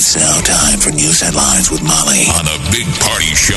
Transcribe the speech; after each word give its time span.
It's 0.00 0.14
now 0.14 0.40
time 0.42 0.78
for 0.78 0.90
news 0.90 1.20
headlines 1.20 1.72
with 1.72 1.82
Molly 1.82 2.30
on 2.38 2.44
the 2.44 2.56
Big 2.70 2.86
Party 3.00 3.34
Show 3.34 3.56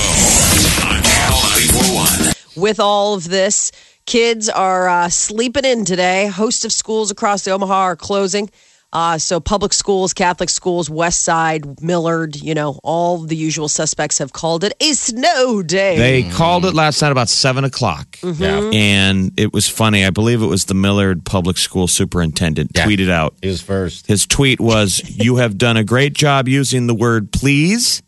on 0.89 1.03
Channel 1.03 1.37
941. 1.37 2.33
with 2.55 2.79
all 2.79 3.13
of 3.13 3.29
this. 3.29 3.71
Kids 4.07 4.49
are 4.49 4.89
uh, 4.89 5.09
sleeping 5.09 5.65
in 5.65 5.85
today. 5.85 6.25
Host 6.25 6.65
of 6.65 6.73
schools 6.73 7.11
across 7.11 7.43
the 7.43 7.51
Omaha 7.51 7.75
are 7.75 7.95
closing. 7.95 8.49
Uh, 8.93 9.17
so 9.17 9.39
public 9.39 9.71
schools, 9.73 10.13
Catholic 10.13 10.49
schools, 10.49 10.89
West 10.89 11.23
Side, 11.23 11.81
Millard, 11.81 12.35
you 12.35 12.53
know, 12.53 12.77
all 12.83 13.19
the 13.19 13.35
usual 13.37 13.69
suspects 13.69 14.17
have 14.17 14.33
called 14.33 14.63
it 14.65 14.73
a 14.81 14.91
snow 14.93 15.63
day. 15.63 15.97
They 15.97 16.29
called 16.29 16.65
it 16.65 16.73
last 16.73 17.01
night 17.01 17.11
about 17.11 17.29
seven 17.29 17.63
o'clock. 17.63 18.17
Yeah. 18.21 18.69
And 18.73 19.31
it 19.37 19.53
was 19.53 19.69
funny. 19.69 20.05
I 20.05 20.09
believe 20.09 20.41
it 20.41 20.47
was 20.47 20.65
the 20.65 20.73
Millard 20.73 21.23
Public 21.23 21.57
School 21.57 21.87
Superintendent 21.87 22.71
Yeah. 22.75 22.85
tweeted 22.85 23.09
out. 23.09 23.35
He 23.41 23.47
was 23.47 23.61
first. 23.61 24.07
His 24.07 24.27
tweet 24.27 24.59
was, 24.59 25.01
You 25.09 25.37
have 25.37 25.57
done 25.57 25.77
a 25.77 25.83
great 25.85 26.13
job 26.13 26.49
using 26.49 26.87
the 26.87 26.95
word 26.95 27.31
please. 27.31 28.03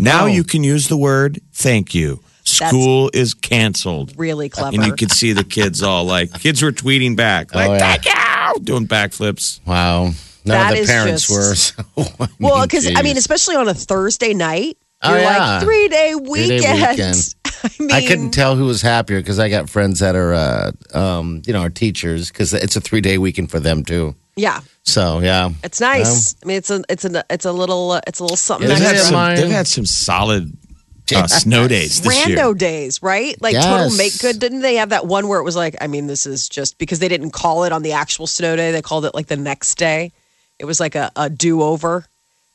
Now 0.00 0.24
Oh. 0.24 0.26
you 0.26 0.42
can 0.44 0.64
use 0.64 0.88
the 0.88 0.96
word 0.96 1.40
thank 1.52 1.94
you. 1.94 2.20
School 2.44 3.10
is 3.12 3.34
canceled. 3.34 4.12
really 4.16 4.48
clever. 4.48 4.74
And 4.76 4.84
you 4.86 4.92
could 4.94 5.10
see 5.10 5.32
the 5.32 5.42
kids 5.44 5.82
all 5.82 6.04
like, 6.04 6.32
kids 6.40 6.62
were 6.62 6.70
tweeting 6.72 7.16
back, 7.16 7.52
like, 7.54 7.68
Oh, 7.68 7.72
yeah. 7.72 7.78
thank 7.78 8.04
you, 8.04 8.12
doing 8.62 8.86
backflips. 8.86 9.60
Wow. 9.66 10.04
None 10.04 10.14
That 10.44 10.70
of 10.72 10.76
the 10.76 10.82
is 10.82 10.88
parents 10.90 11.26
just- 11.28 11.76
were. 11.76 11.82
So, 12.06 12.12
I 12.24 12.28
well, 12.40 12.56
mean, 12.58 12.62
because 12.64 12.86
I 12.94 13.02
mean, 13.02 13.16
especially 13.16 13.56
on 13.56 13.68
a 13.68 13.74
Thursday 13.74 14.32
night, 14.34 14.78
Oh, 15.02 15.10
you're 15.12 15.20
yeah. 15.20 15.38
like 15.56 15.62
three 15.62 15.88
day 15.88 16.12
Three-day 16.12 16.58
weekend. 16.60 16.90
weekend. 16.98 17.34
I 17.64 17.70
mean, 17.80 17.90
I 17.92 18.06
couldn't 18.06 18.30
tell 18.30 18.56
who 18.56 18.64
was 18.64 18.80
happier 18.80 19.20
because 19.20 19.38
I 19.38 19.48
got 19.48 19.68
friends 19.68 20.00
that 20.00 20.14
are, 20.16 20.32
uh, 20.34 20.72
um, 20.94 21.42
you 21.46 21.52
know, 21.52 21.60
are 21.62 21.70
teachers 21.70 22.28
because 22.30 22.54
it's 22.54 22.76
a 22.76 22.80
three 22.80 23.00
day 23.00 23.18
weekend 23.18 23.50
for 23.50 23.60
them 23.60 23.84
too. 23.84 24.14
Yeah, 24.36 24.60
So 24.82 25.20
yeah, 25.20 25.50
it's 25.64 25.80
nice. 25.80 26.36
I 26.42 26.46
mean, 26.46 26.56
it's 26.58 26.70
a 26.70 26.82
it's 26.90 27.04
a 27.06 27.24
it's 27.30 27.44
a 27.46 27.52
little 27.52 27.92
uh, 27.92 28.00
it's 28.06 28.18
a 28.20 28.22
little 28.24 28.36
something. 28.36 28.68
They've 28.68 28.76
had, 28.78 28.96
extra. 28.96 29.10
some, 29.10 29.36
they've 29.36 29.50
had 29.50 29.66
some 29.66 29.86
solid 29.86 30.52
uh, 31.12 31.26
snow 31.28 31.68
days 31.68 32.00
this 32.00 32.24
Rando 32.24 32.28
year. 32.28 32.54
days, 32.54 33.02
right? 33.02 33.40
Like 33.40 33.54
Yes. 33.54 33.66
total 33.66 33.96
make 33.96 34.18
good. 34.18 34.38
Didn't 34.38 34.60
they 34.60 34.76
have 34.76 34.90
that 34.90 35.06
one 35.06 35.28
where 35.28 35.38
it 35.38 35.44
was 35.44 35.56
like, 35.56 35.76
I 35.80 35.86
mean, 35.86 36.06
this 36.06 36.26
is 36.26 36.48
just 36.48 36.78
because 36.78 36.98
they 36.98 37.08
didn't 37.08 37.30
call 37.30 37.64
it 37.64 37.72
on 37.72 37.82
the 37.82 37.92
actual 37.92 38.26
snow 38.26 38.56
day, 38.56 38.72
they 38.72 38.82
called 38.82 39.04
it 39.04 39.14
like 39.14 39.26
the 39.26 39.36
next 39.36 39.76
day. 39.76 40.12
It 40.58 40.64
was 40.64 40.80
like 40.80 40.94
a, 40.94 41.10
a 41.16 41.28
do 41.28 41.62
over. 41.62 42.06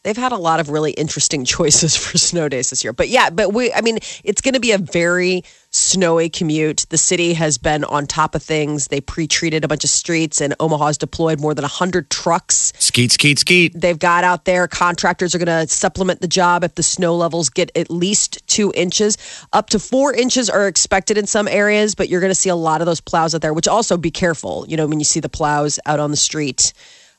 They've 0.03 0.17
had 0.17 0.31
a 0.31 0.37
lot 0.37 0.59
of 0.59 0.69
really 0.69 0.91
interesting 0.91 1.45
choices 1.55 1.95
for 1.95 2.17
snow 2.17 2.49
days 2.49 2.69
this 2.69 2.83
year. 2.83 2.93
But 2.93 3.09
yeah, 3.09 3.29
but 3.29 3.53
we, 3.53 3.71
I 3.73 3.81
mean, 3.81 3.99
it's 4.23 4.41
going 4.41 4.55
to 4.55 4.59
be 4.59 4.71
a 4.71 4.77
very 4.77 5.43
snowy 5.69 6.29
commute. 6.29 6.85
The 6.89 6.97
city 6.97 7.33
has 7.33 7.57
been 7.57 7.83
on 7.83 8.07
top 8.07 8.35
of 8.35 8.43
things. 8.43 8.87
They 8.87 9.01
pre 9.01 9.27
treated 9.27 9.63
a 9.63 9.67
bunch 9.67 9.83
of 9.83 9.89
streets, 9.89 10.41
and 10.41 10.55
Omaha's 10.59 10.97
deployed 10.97 11.39
more 11.39 11.53
than 11.53 11.63
100 11.63 12.09
trucks 12.09 12.73
Skeet, 12.77 13.11
skeet, 13.11 13.39
skeet. 13.39 13.79
they've 13.79 13.97
got 13.97 14.23
out 14.23 14.45
there. 14.45 14.67
Contractors 14.67 15.33
are 15.33 15.37
going 15.37 15.67
to 15.67 15.71
supplement 15.73 16.19
the 16.19 16.27
job 16.27 16.63
if 16.63 16.75
the 16.75 16.83
snow 16.83 17.15
levels 17.15 17.49
get 17.49 17.71
at 17.75 17.89
least 17.89 18.45
two 18.47 18.73
inches. 18.75 19.17
Up 19.53 19.69
to 19.69 19.79
four 19.79 20.13
inches 20.13 20.49
are 20.49 20.67
expected 20.67 21.17
in 21.17 21.25
some 21.25 21.47
areas, 21.47 21.95
but 21.95 22.09
you're 22.09 22.21
going 22.21 22.31
to 22.31 22.35
see 22.35 22.49
a 22.49 22.55
lot 22.55 22.81
of 22.81 22.87
those 22.87 22.99
plows 22.99 23.33
out 23.33 23.41
there, 23.41 23.53
which 23.53 23.67
also 23.67 23.97
be 23.97 24.11
careful. 24.11 24.65
You 24.67 24.77
know, 24.77 24.87
when 24.87 24.99
you 24.99 25.05
see 25.05 25.19
the 25.19 25.29
plows 25.29 25.79
out 25.85 25.99
on 25.99 26.11
the 26.11 26.17
street. 26.17 26.73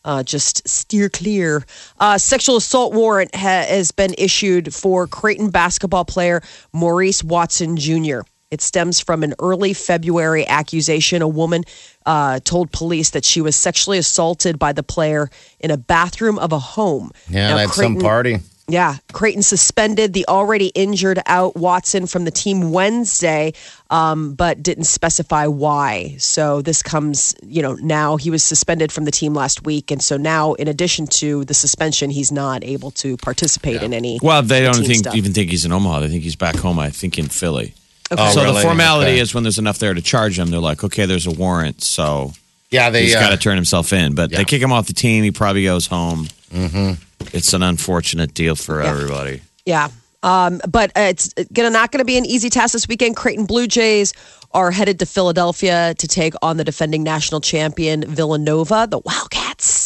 Uh, 0.05 0.23
just 0.23 0.67
steer 0.69 1.09
clear. 1.09 1.65
Uh, 2.01 2.19
sexual 2.19 2.57
assault 2.57 2.93
warrant 2.93 3.35
ha- 3.35 3.67
has 3.69 3.93
been 3.93 4.15
issued 4.19 4.75
for 4.75 5.07
Creighton 5.07 5.51
basketball 5.51 6.05
player 6.05 6.43
Maurice 6.73 7.23
Watson 7.23 7.77
Jr. 7.77 8.21
It 8.51 8.61
stems 8.61 9.01
from 9.01 9.23
an 9.23 9.35
early 9.39 9.73
February 9.73 10.47
accusation. 10.47 11.23
A 11.23 11.29
woman 11.29 11.65
uh, 12.05 12.41
told 12.45 12.71
police 12.71 13.11
that 13.11 13.25
she 13.25 13.41
was 13.41 13.57
sexually 13.57 13.97
assaulted 13.97 14.59
by 14.59 14.73
the 14.73 14.83
player 14.83 15.31
in 15.59 15.71
a 15.71 15.79
bathroom 15.79 16.39
of 16.39 16.53
a 16.53 16.59
home. 16.59 17.13
yeah, 17.31 17.49
Now, 17.49 17.57
that's 17.57 17.75
some 17.75 17.97
party. 17.97 18.41
Yeah, 18.69 18.97
Creighton 19.13 19.43
suspended 19.43 20.13
the 20.13 20.25
already 20.29 20.69
injured 20.69 21.21
out 21.27 21.57
Watson 21.57 22.07
from 22.07 22.25
the 22.25 22.31
team 22.31 22.71
Wednesday, 22.73 23.53
um, 23.91 24.35
but 24.35 24.63
didn't 24.63 24.85
specify 24.85 25.47
why. 25.47 26.15
So 26.19 26.63
this 26.63 26.83
comes, 26.83 27.35
you 27.43 27.61
know, 27.61 27.75
now 27.75 28.17
he 28.17 28.31
was 28.31 28.43
suspended 28.45 28.93
from 28.93 29.05
the 29.05 29.11
team 29.11 29.35
last 29.35 29.65
week, 29.65 29.91
and 29.91 30.01
so 30.01 30.17
now, 30.17 30.55
in 30.55 30.69
addition 30.69 31.07
to 31.09 31.45
the 31.45 31.55
suspension, 31.55 32.09
he's 32.11 32.31
not 32.33 32.63
able 32.65 32.93
to 32.93 33.17
participate 33.19 33.83
in 33.83 33.93
any. 33.93 34.19
Well, 34.23 34.43
they 34.43 34.63
don't 34.63 34.75
team 34.77 34.85
think, 34.85 34.99
stuff. 34.99 35.15
even 35.17 35.33
think 35.33 35.51
he's 35.51 35.65
in 35.65 35.73
Omaha. 35.73 36.01
They 36.01 36.09
think 36.09 36.23
he's 36.23 36.37
back 36.37 36.57
home, 36.57 36.79
I 36.79 36.91
think, 36.91 37.19
in 37.19 37.27
Philly. 37.29 37.75
Okay. 38.11 38.31
so 38.31 38.43
really? 38.43 38.57
the 38.57 38.61
formality 38.69 39.13
Okay. 39.13 39.21
is 39.21 39.35
when 39.35 39.43
there's 39.43 39.59
enough 39.59 39.79
there 39.79 39.95
to 39.95 40.03
charge 40.03 40.39
him, 40.39 40.51
they're 40.51 40.61
like, 40.61 40.85
okay, 40.85 41.07
there's 41.07 41.27
a 41.27 41.31
warrant, 41.31 41.83
so 41.83 42.33
Yeah, 42.71 42.91
they. 42.91 43.03
he's 43.05 43.15
uh, 43.15 43.21
got 43.21 43.31
to 43.31 43.37
turn 43.39 43.57
himself 43.57 43.93
in. 43.93 44.15
But 44.15 44.31
yeah. 44.31 44.39
they 44.39 44.45
kick 44.45 44.63
him 44.63 44.73
off 44.73 44.87
the 44.87 44.93
team. 44.93 45.25
He 45.25 45.31
probably 45.31 45.65
goes 45.65 45.87
home. 45.87 46.29
Mm-hmm. 46.53 46.93
It's 47.33 47.53
an 47.53 47.63
unfortunate 47.63 48.35
deal 48.35 48.55
for 48.57 48.83
Yeah. 48.83 48.91
everybody. 48.91 49.43
Yeah. 49.67 49.89
Um, 50.25 50.61
but 50.69 50.93
it's 50.95 51.33
gonna 51.53 51.71
not 51.71 51.91
going 51.91 51.99
to 51.99 52.05
be 52.05 52.17
an 52.17 52.25
easy 52.25 52.49
task 52.49 52.75
this 52.75 52.87
weekend. 52.87 53.17
Creighton 53.17 53.45
Blue 53.45 53.67
Jays 53.67 54.13
are 54.53 54.71
headed 54.71 55.01
to 55.01 55.07
Philadelphia 55.07 55.95
to 55.99 56.07
take 56.07 56.35
on 56.43 56.59
the 56.59 56.65
defending 56.65 57.03
national 57.03 57.41
champion 57.41 58.05
Villanova, 58.07 58.87
the 58.89 59.01
Wildcats. 59.01 59.82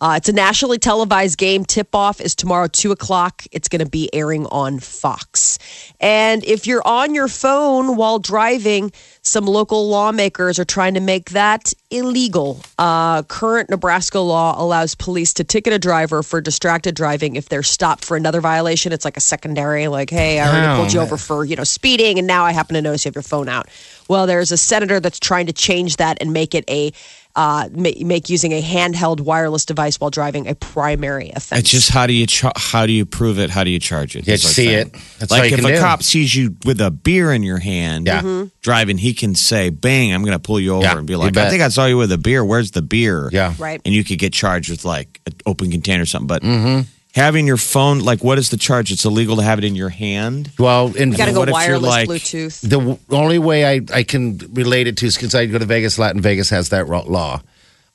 Uh, 0.00 0.14
it's 0.16 0.28
a 0.28 0.32
nationally 0.32 0.78
televised 0.78 1.36
game. 1.38 1.64
Tip 1.64 1.94
off 1.94 2.20
is 2.20 2.34
tomorrow, 2.34 2.66
2 2.68 2.90
o'clock. 2.90 3.44
It's 3.52 3.68
going 3.68 3.84
to 3.84 3.88
be 3.90 4.08
airing 4.14 4.46
on 4.46 4.78
Fox. 4.78 5.58
And 6.00 6.42
if 6.44 6.66
you're 6.66 6.86
on 6.86 7.14
your 7.14 7.28
phone 7.28 7.96
while 7.96 8.18
driving, 8.18 8.92
some 9.22 9.44
local 9.44 9.88
lawmakers 9.88 10.58
are 10.58 10.64
trying 10.64 10.94
to 10.94 11.00
make 11.00 11.30
that 11.30 11.74
illegal. 11.90 12.62
Uh, 12.78 13.22
current 13.24 13.68
Nebraska 13.68 14.20
law 14.20 14.54
allows 14.56 14.94
police 14.94 15.34
to 15.34 15.44
ticket 15.44 15.72
a 15.74 15.78
driver 15.78 16.22
for 16.22 16.40
distracted 16.40 16.94
driving 16.94 17.36
if 17.36 17.50
they're 17.50 17.62
stopped 17.62 18.04
for 18.04 18.16
another 18.16 18.40
violation. 18.40 18.92
It's 18.92 19.04
like 19.04 19.18
a 19.18 19.20
secondary, 19.20 19.88
like, 19.88 20.08
hey, 20.08 20.40
I 20.40 20.48
already 20.48 20.66
Oh, 20.66 20.76
pulled 20.76 20.92
you 20.94 21.00
over 21.00 21.16
for, 21.18 21.44
you 21.44 21.56
know, 21.56 21.64
speeding, 21.64 22.18
and 22.18 22.26
now 22.26 22.44
I 22.44 22.52
happen 22.52 22.74
to 22.74 22.80
notice 22.82 23.04
you 23.04 23.08
have 23.10 23.16
your 23.16 23.22
phone 23.22 23.48
out. 23.48 23.68
Well, 24.08 24.26
there's 24.26 24.50
a 24.50 24.56
senator 24.56 24.98
that's 25.00 25.20
trying 25.20 25.46
to 25.46 25.52
change 25.52 25.96
that 25.96 26.18
and 26.20 26.32
make 26.32 26.54
it 26.54 26.64
a 26.70 26.92
uh, 27.36 27.68
ma- 27.72 27.90
make 28.04 28.28
using 28.28 28.52
a 28.52 28.60
handheld 28.62 29.20
wireless 29.20 29.64
device 29.64 30.00
while 30.00 30.10
driving 30.10 30.48
a 30.48 30.54
primary 30.54 31.30
offense. 31.30 31.60
It's 31.60 31.70
just 31.70 31.90
how 31.90 32.06
do 32.06 32.12
you 32.12 32.26
cha- 32.26 32.52
how 32.56 32.86
do 32.86 32.92
you 32.92 33.06
prove 33.06 33.38
it? 33.38 33.50
How 33.50 33.64
do 33.64 33.70
you 33.70 33.78
charge 33.78 34.16
it? 34.16 34.26
You 34.26 34.36
see 34.36 34.66
thing. 34.66 34.86
it. 34.88 34.92
That's 35.18 35.30
like 35.30 35.52
if 35.52 35.58
a 35.64 35.68
do. 35.68 35.78
cop 35.78 36.02
sees 36.02 36.34
you 36.34 36.56
with 36.64 36.80
a 36.80 36.90
beer 36.90 37.32
in 37.32 37.42
your 37.42 37.58
hand, 37.58 38.06
Yeah. 38.06 38.22
Mhm. 38.22 38.50
driving, 38.62 38.98
he 38.98 39.14
can 39.14 39.34
say, 39.34 39.70
"Bang! 39.70 40.12
I'm 40.12 40.22
going 40.22 40.32
to 40.32 40.38
pull 40.38 40.58
you 40.60 40.74
over," 40.74 40.82
Yeah, 40.84 40.98
and 40.98 41.06
be 41.06 41.12
you 41.12 41.18
like, 41.18 41.36
"I 41.36 41.48
think 41.50 41.62
I 41.62 41.68
saw 41.68 41.86
you 41.86 41.96
with 41.96 42.10
a 42.12 42.18
beer. 42.18 42.44
Where's 42.44 42.72
the 42.72 42.82
beer?" 42.82 43.28
Yeah. 43.32 43.54
right. 43.58 43.80
and 43.84 43.94
you 43.94 44.02
could 44.04 44.18
get 44.18 44.32
charged 44.32 44.68
with 44.70 44.84
like 44.84 45.20
an 45.26 45.34
open 45.46 45.70
container 45.70 46.02
or 46.02 46.06
something. 46.06 46.26
But 46.26 46.42
Mm-hmm. 46.42 46.88
Having 47.14 47.46
your 47.46 47.56
phone, 47.56 48.00
like, 48.00 48.22
what 48.22 48.38
is 48.38 48.50
the 48.50 48.56
charge? 48.56 48.90
It's 48.92 49.04
illegal 49.04 49.36
to 49.36 49.42
have 49.42 49.58
it 49.58 49.64
in 49.64 49.74
your 49.74 49.88
hand. 49.88 50.50
Well, 50.58 50.94
in 50.96 51.12
You 51.12 51.16
got 51.18 51.26
to 51.26 51.32
go 51.32 51.40
what 51.40 51.48
if 51.48 51.54
you're 51.54 51.80
wireless 51.80 51.90
like- 51.90 52.08
Bluetooth. 52.08 52.60
the 52.60 52.78
w- 52.78 52.98
only 53.10 53.38
way 53.38 53.64
I, 53.66 53.80
I 53.92 54.02
can 54.04 54.38
relate 54.52 54.86
it 54.86 54.96
to 54.98 55.06
is 55.06 55.16
because 55.16 55.34
I 55.34 55.46
go 55.46 55.58
to 55.58 55.64
Vegas. 55.66 55.98
Latin 55.98 56.20
Vegas 56.20 56.50
has 56.50 56.68
that 56.70 56.86
ro- 56.88 57.04
law. 57.06 57.42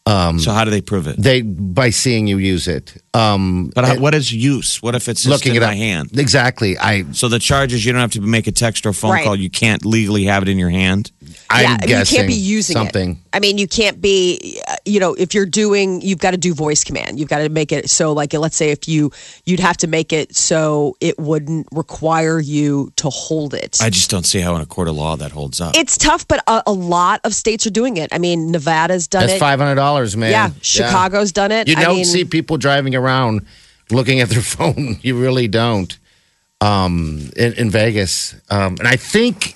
so 0.08 0.52
how 0.52 0.64
do 0.66 0.70
they 0.70 0.82
prove 0.82 1.08
it? 1.08 1.16
They 1.18 1.42
by 1.42 1.90
seeing 1.90 2.28
you 2.28 2.38
use 2.38 2.68
it. 2.68 2.94
Um, 3.16 3.72
But 3.74 3.86
how, 3.86 3.98
what 3.98 4.14
is 4.14 4.32
use? 4.32 4.80
What 4.84 4.94
if 4.94 5.08
it's 5.10 5.24
just 5.24 5.32
looking 5.32 5.56
in 5.56 5.64
it 5.64 5.66
my 5.66 5.72
up. 5.72 5.78
hand? 5.78 6.10
Exactly. 6.20 6.78
I 6.78 7.06
So 7.14 7.28
the 7.28 7.40
charge 7.40 7.74
is 7.74 7.84
you 7.84 7.92
don't 7.92 8.02
have 8.02 8.12
to 8.12 8.22
make 8.22 8.46
a 8.46 8.52
text 8.52 8.86
or 8.86 8.94
phone 8.94 9.12
Right. 9.12 9.24
call. 9.26 9.36
You 9.36 9.50
can't 9.50 9.84
legally 9.84 10.26
have 10.26 10.44
it 10.44 10.50
in 10.50 10.60
your 10.60 10.70
hand. 10.70 11.12
I'm 11.50 11.64
yeah, 11.64 11.68
I 11.70 11.72
mean, 11.72 11.80
you 11.82 11.88
guessing 11.88 12.16
can't 12.18 12.28
be 12.28 12.34
using 12.36 12.76
something. 12.76 13.12
It. 13.14 13.18
I 13.34 13.40
mean, 13.40 13.58
you 13.58 13.68
can't 13.68 14.00
be. 14.00 14.62
You 14.86 15.00
know, 15.00 15.14
if 15.16 15.34
you're 15.34 15.46
doing, 15.46 16.02
you've 16.02 16.20
got 16.20 16.32
to 16.32 16.38
do 16.38 16.54
voice 16.54 16.84
command. 16.84 17.20
You've 17.20 17.30
got 17.30 17.40
to 17.40 17.50
make 17.50 17.72
it 17.72 17.90
so, 17.90 18.14
like, 18.14 18.34
let's 18.34 18.56
say 18.56 18.70
if 18.70 18.88
you, 18.88 19.12
you'd 19.46 19.60
have 19.60 19.78
to 19.78 19.88
make 19.88 20.14
it 20.14 20.36
so 20.36 20.96
it 21.02 21.18
wouldn't 21.18 21.68
require 21.72 22.40
you 22.40 22.92
to 22.98 23.10
hold 23.10 23.54
it. 23.54 23.78
I 23.82 23.90
just 23.90 24.10
don't 24.10 24.26
see 24.26 24.40
how 24.42 24.56
in 24.56 24.62
a 24.62 24.66
court 24.66 24.88
of 24.88 24.96
law 24.96 25.16
that 25.16 25.32
holds 25.32 25.60
up. 25.60 25.76
it's 25.76 25.98
tough, 25.98 26.28
but 26.28 26.44
a, 26.48 26.62
a 26.68 26.72
lot 26.72 27.22
of 27.24 27.34
states 27.34 27.66
are 27.66 27.72
doing 27.72 27.98
it. 27.98 28.14
I 28.14 28.18
mean, 28.20 28.52
Nevada's 28.52 29.08
done 29.08 29.22
That's 29.22 29.34
it. 29.34 29.40
five 29.40 29.60
hundred 29.60 29.76
dollars, 29.76 30.16
man. 30.16 30.32
Yeah, 30.32 30.52
Chicago's 30.62 31.32
done 31.32 31.52
it. 31.52 31.68
You 31.68 31.76
I 31.78 31.84
don't 31.84 31.96
mean- 31.96 32.06
see 32.06 32.26
people 32.26 32.58
driving 32.58 32.94
around 32.96 33.46
looking 33.92 34.20
at 34.20 34.30
their 34.30 34.42
phone. 34.56 34.98
You 35.02 35.20
really 35.20 35.48
don't. 35.48 35.98
Um, 36.62 37.32
in, 37.36 37.54
in 37.54 37.70
Vegas, 37.70 38.34
um, 38.50 38.78
and 38.80 38.88
I 38.88 38.96
think 38.96 39.56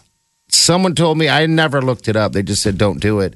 someone 0.49 0.95
told 0.95 1.17
me 1.17 1.29
I 1.29 1.45
never 1.45 1.81
looked 1.81 2.07
it 2.07 2.15
up. 2.15 2.33
They 2.33 2.43
just 2.43 2.61
said 2.61 2.77
don't 2.77 2.99
do 2.99 3.21
it. 3.21 3.35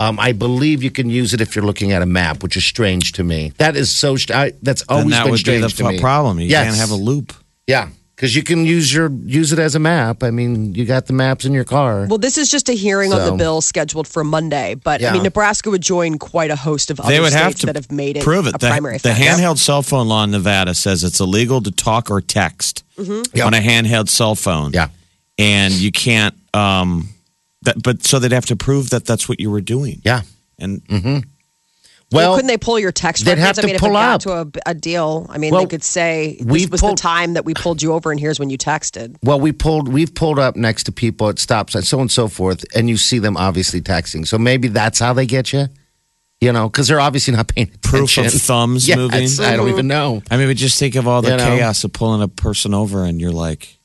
Um, 0.00 0.18
I 0.18 0.32
believe 0.32 0.82
you 0.82 0.90
can 0.90 1.10
use 1.10 1.34
it 1.34 1.40
if 1.42 1.54
you're 1.54 1.64
looking 1.64 1.92
at 1.92 2.00
a 2.02 2.06
map, 2.06 2.42
which 2.42 2.56
is 2.56 2.64
strange 2.64 3.12
to 3.12 3.22
me. 3.22 3.52
That 3.58 3.76
is 3.76 3.94
so. 3.94 4.16
st- 4.16 4.34
I, 4.36 4.52
that's 4.62 4.82
Then 4.86 4.96
always 4.98 5.10
that 5.14 5.22
been 5.24 5.30
would 5.30 5.36
be 5.36 5.40
strange 5.40 5.74
the 5.76 5.82
to 5.84 5.88
me. 5.90 6.00
problem. 6.00 6.40
You 6.40 6.46
Yes. 6.48 6.64
can't 6.64 6.76
have 6.78 6.90
a 6.90 6.94
loop. 6.96 7.34
Yeah, 7.66 7.88
because 8.16 8.34
you 8.34 8.42
can 8.42 8.64
use 8.64 8.92
your 8.94 9.10
use 9.26 9.52
it 9.52 9.58
as 9.58 9.74
a 9.74 9.78
map. 9.78 10.22
I 10.22 10.30
mean, 10.30 10.74
you 10.74 10.86
got 10.86 11.04
the 11.06 11.12
maps 11.12 11.44
in 11.44 11.52
your 11.52 11.64
car. 11.64 12.06
Well, 12.08 12.16
this 12.18 12.38
is 12.38 12.48
just 12.50 12.68
a 12.70 12.72
hearing 12.72 13.12
on 13.12 13.18
the 13.18 13.26
So- 13.26 13.36
bill 13.36 13.60
scheduled 13.60 14.08
for 14.08 14.24
Monday, 14.24 14.74
but 14.74 15.00
I 15.02 15.04
Yeah. 15.04 15.12
mean, 15.12 15.22
Nebraska 15.22 15.68
would 15.70 15.82
join 15.82 16.16
quite 16.18 16.50
a 16.50 16.56
host 16.56 16.90
of 16.90 16.98
other 16.98 17.10
They 17.12 17.20
would 17.20 17.32
states 17.32 17.42
have 17.44 17.54
to 17.56 17.66
that 17.66 17.76
have 17.76 17.92
made 17.92 18.16
it 18.16 18.22
prove 18.24 18.46
it. 18.46 18.54
a 18.54 18.58
The, 18.58 18.68
primary 18.68 18.96
the 18.98 19.10
offense. 19.12 19.38
handheld 19.40 19.58
cell 19.58 19.82
phone 19.82 20.08
law 20.08 20.24
in 20.24 20.30
Nevada 20.30 20.74
says 20.74 21.04
it's 21.04 21.20
illegal 21.20 21.60
to 21.60 21.70
talk 21.70 22.10
or 22.10 22.22
text 22.22 22.84
Yeah. 23.34 23.44
on 23.46 23.52
a 23.54 23.60
handheld 23.60 24.08
cell 24.08 24.34
phone. 24.34 24.72
Yeah. 24.72 24.88
and 25.38 25.72
you 25.74 25.90
can't. 25.92 26.34
Um, 26.54 27.08
that, 27.62 27.82
but 27.82 28.04
so 28.04 28.18
they'd 28.18 28.32
have 28.32 28.46
to 28.46 28.56
prove 28.56 28.90
that 28.90 29.04
that's 29.04 29.28
what 29.28 29.40
you 29.40 29.50
were 29.50 29.60
doing. 29.60 30.00
yeah. 30.04 30.22
And 30.58 30.84
mm-hmm. 30.86 31.18
Well, 32.12 32.30
Well, 32.30 32.34
couldn't 32.34 32.48
they 32.48 32.58
pull 32.58 32.78
your 32.78 32.90
text 32.90 33.24
they'd 33.24 33.38
records? 33.38 33.58
have 33.58 33.64
I 33.64 33.66
mean, 33.66 33.74
to 33.76 33.80
pull 33.80 33.90
if 33.90 33.92
it 33.92 33.94
got 33.94 34.14
up. 34.26 34.52
to 34.52 34.60
a, 34.66 34.70
a 34.70 34.74
deal, 34.74 35.26
I 35.30 35.38
mean, 35.38 35.52
Well, 35.52 35.60
they 35.62 35.68
could 35.68 35.84
say 35.84 36.38
this 36.40 36.68
was 36.68 36.80
pulled- 36.80 36.98
the 36.98 37.02
time 37.02 37.34
that 37.34 37.44
we 37.44 37.54
pulled 37.54 37.82
you 37.82 37.92
over, 37.92 38.10
and 38.10 38.18
here's 38.18 38.40
when 38.40 38.50
you 38.50 38.58
texted. 38.58 39.16
well, 39.22 39.38
we 39.38 39.52
pulled 39.52 39.88
we've 39.88 40.12
pulled 40.14 40.38
up 40.40 40.56
next 40.56 40.84
to 40.84 40.92
people 40.92 41.28
at 41.28 41.38
stops 41.38 41.74
and 41.76 41.84
so 41.86 41.98
on 41.98 42.02
and 42.02 42.10
so 42.10 42.26
forth, 42.28 42.64
and 42.74 42.88
you 42.90 42.96
see 42.96 43.20
them 43.20 43.36
obviously 43.36 43.80
texting. 43.80 44.26
So 44.26 44.38
maybe 44.38 44.66
that's 44.68 44.98
how 44.98 45.12
they 45.12 45.24
get 45.26 45.52
you. 45.52 45.68
You 46.40 46.52
know, 46.52 46.68
because 46.70 46.88
they're 46.88 47.00
obviously 47.00 47.34
not 47.36 47.48
paying 47.48 47.70
proof 47.82 48.16
of 48.16 48.32
thumbs 48.32 48.88
Yes, 48.88 48.96
moving. 48.96 49.28
I 49.44 49.56
don't 49.56 49.68
even 49.68 49.80
mm-hmm. 49.80 49.88
know. 49.88 50.22
I 50.30 50.36
mean, 50.38 50.48
but 50.48 50.56
just 50.56 50.78
think 50.78 50.94
of 50.96 51.06
all 51.06 51.20
the 51.22 51.32
You 51.32 51.36
know? 51.36 51.44
chaos 51.56 51.84
of 51.84 51.92
pulling 51.92 52.22
a 52.22 52.28
person 52.28 52.72
over, 52.74 53.04
and 53.04 53.20
you're 53.20 53.30
like, 53.30 53.78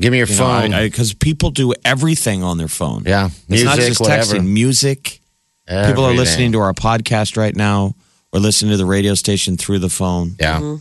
Give 0.00 0.10
me 0.10 0.18
your 0.18 0.26
you 0.26 0.34
phone. 0.34 0.70
because 0.70 1.14
people 1.14 1.50
do 1.50 1.72
everything 1.84 2.42
on 2.42 2.58
their 2.58 2.68
phone. 2.68 3.04
yeah, 3.06 3.26
it's 3.26 3.48
music, 3.48 3.66
not 3.66 3.76
just 3.76 4.00
whatever. 4.00 4.34
texting. 4.34 4.46
Music. 4.46 5.20
People 5.66 6.04
are 6.04 6.12
listening 6.12 6.52
to 6.52 6.60
our 6.60 6.74
podcast 6.74 7.36
right 7.36 7.54
now, 7.54 7.94
or 8.32 8.40
listening 8.40 8.72
to 8.72 8.76
the 8.76 8.84
radio 8.84 9.14
station 9.14 9.56
through 9.56 9.78
the 9.78 9.88
phone. 9.88 10.36
Yeah. 10.38 10.58
So, 10.58 10.80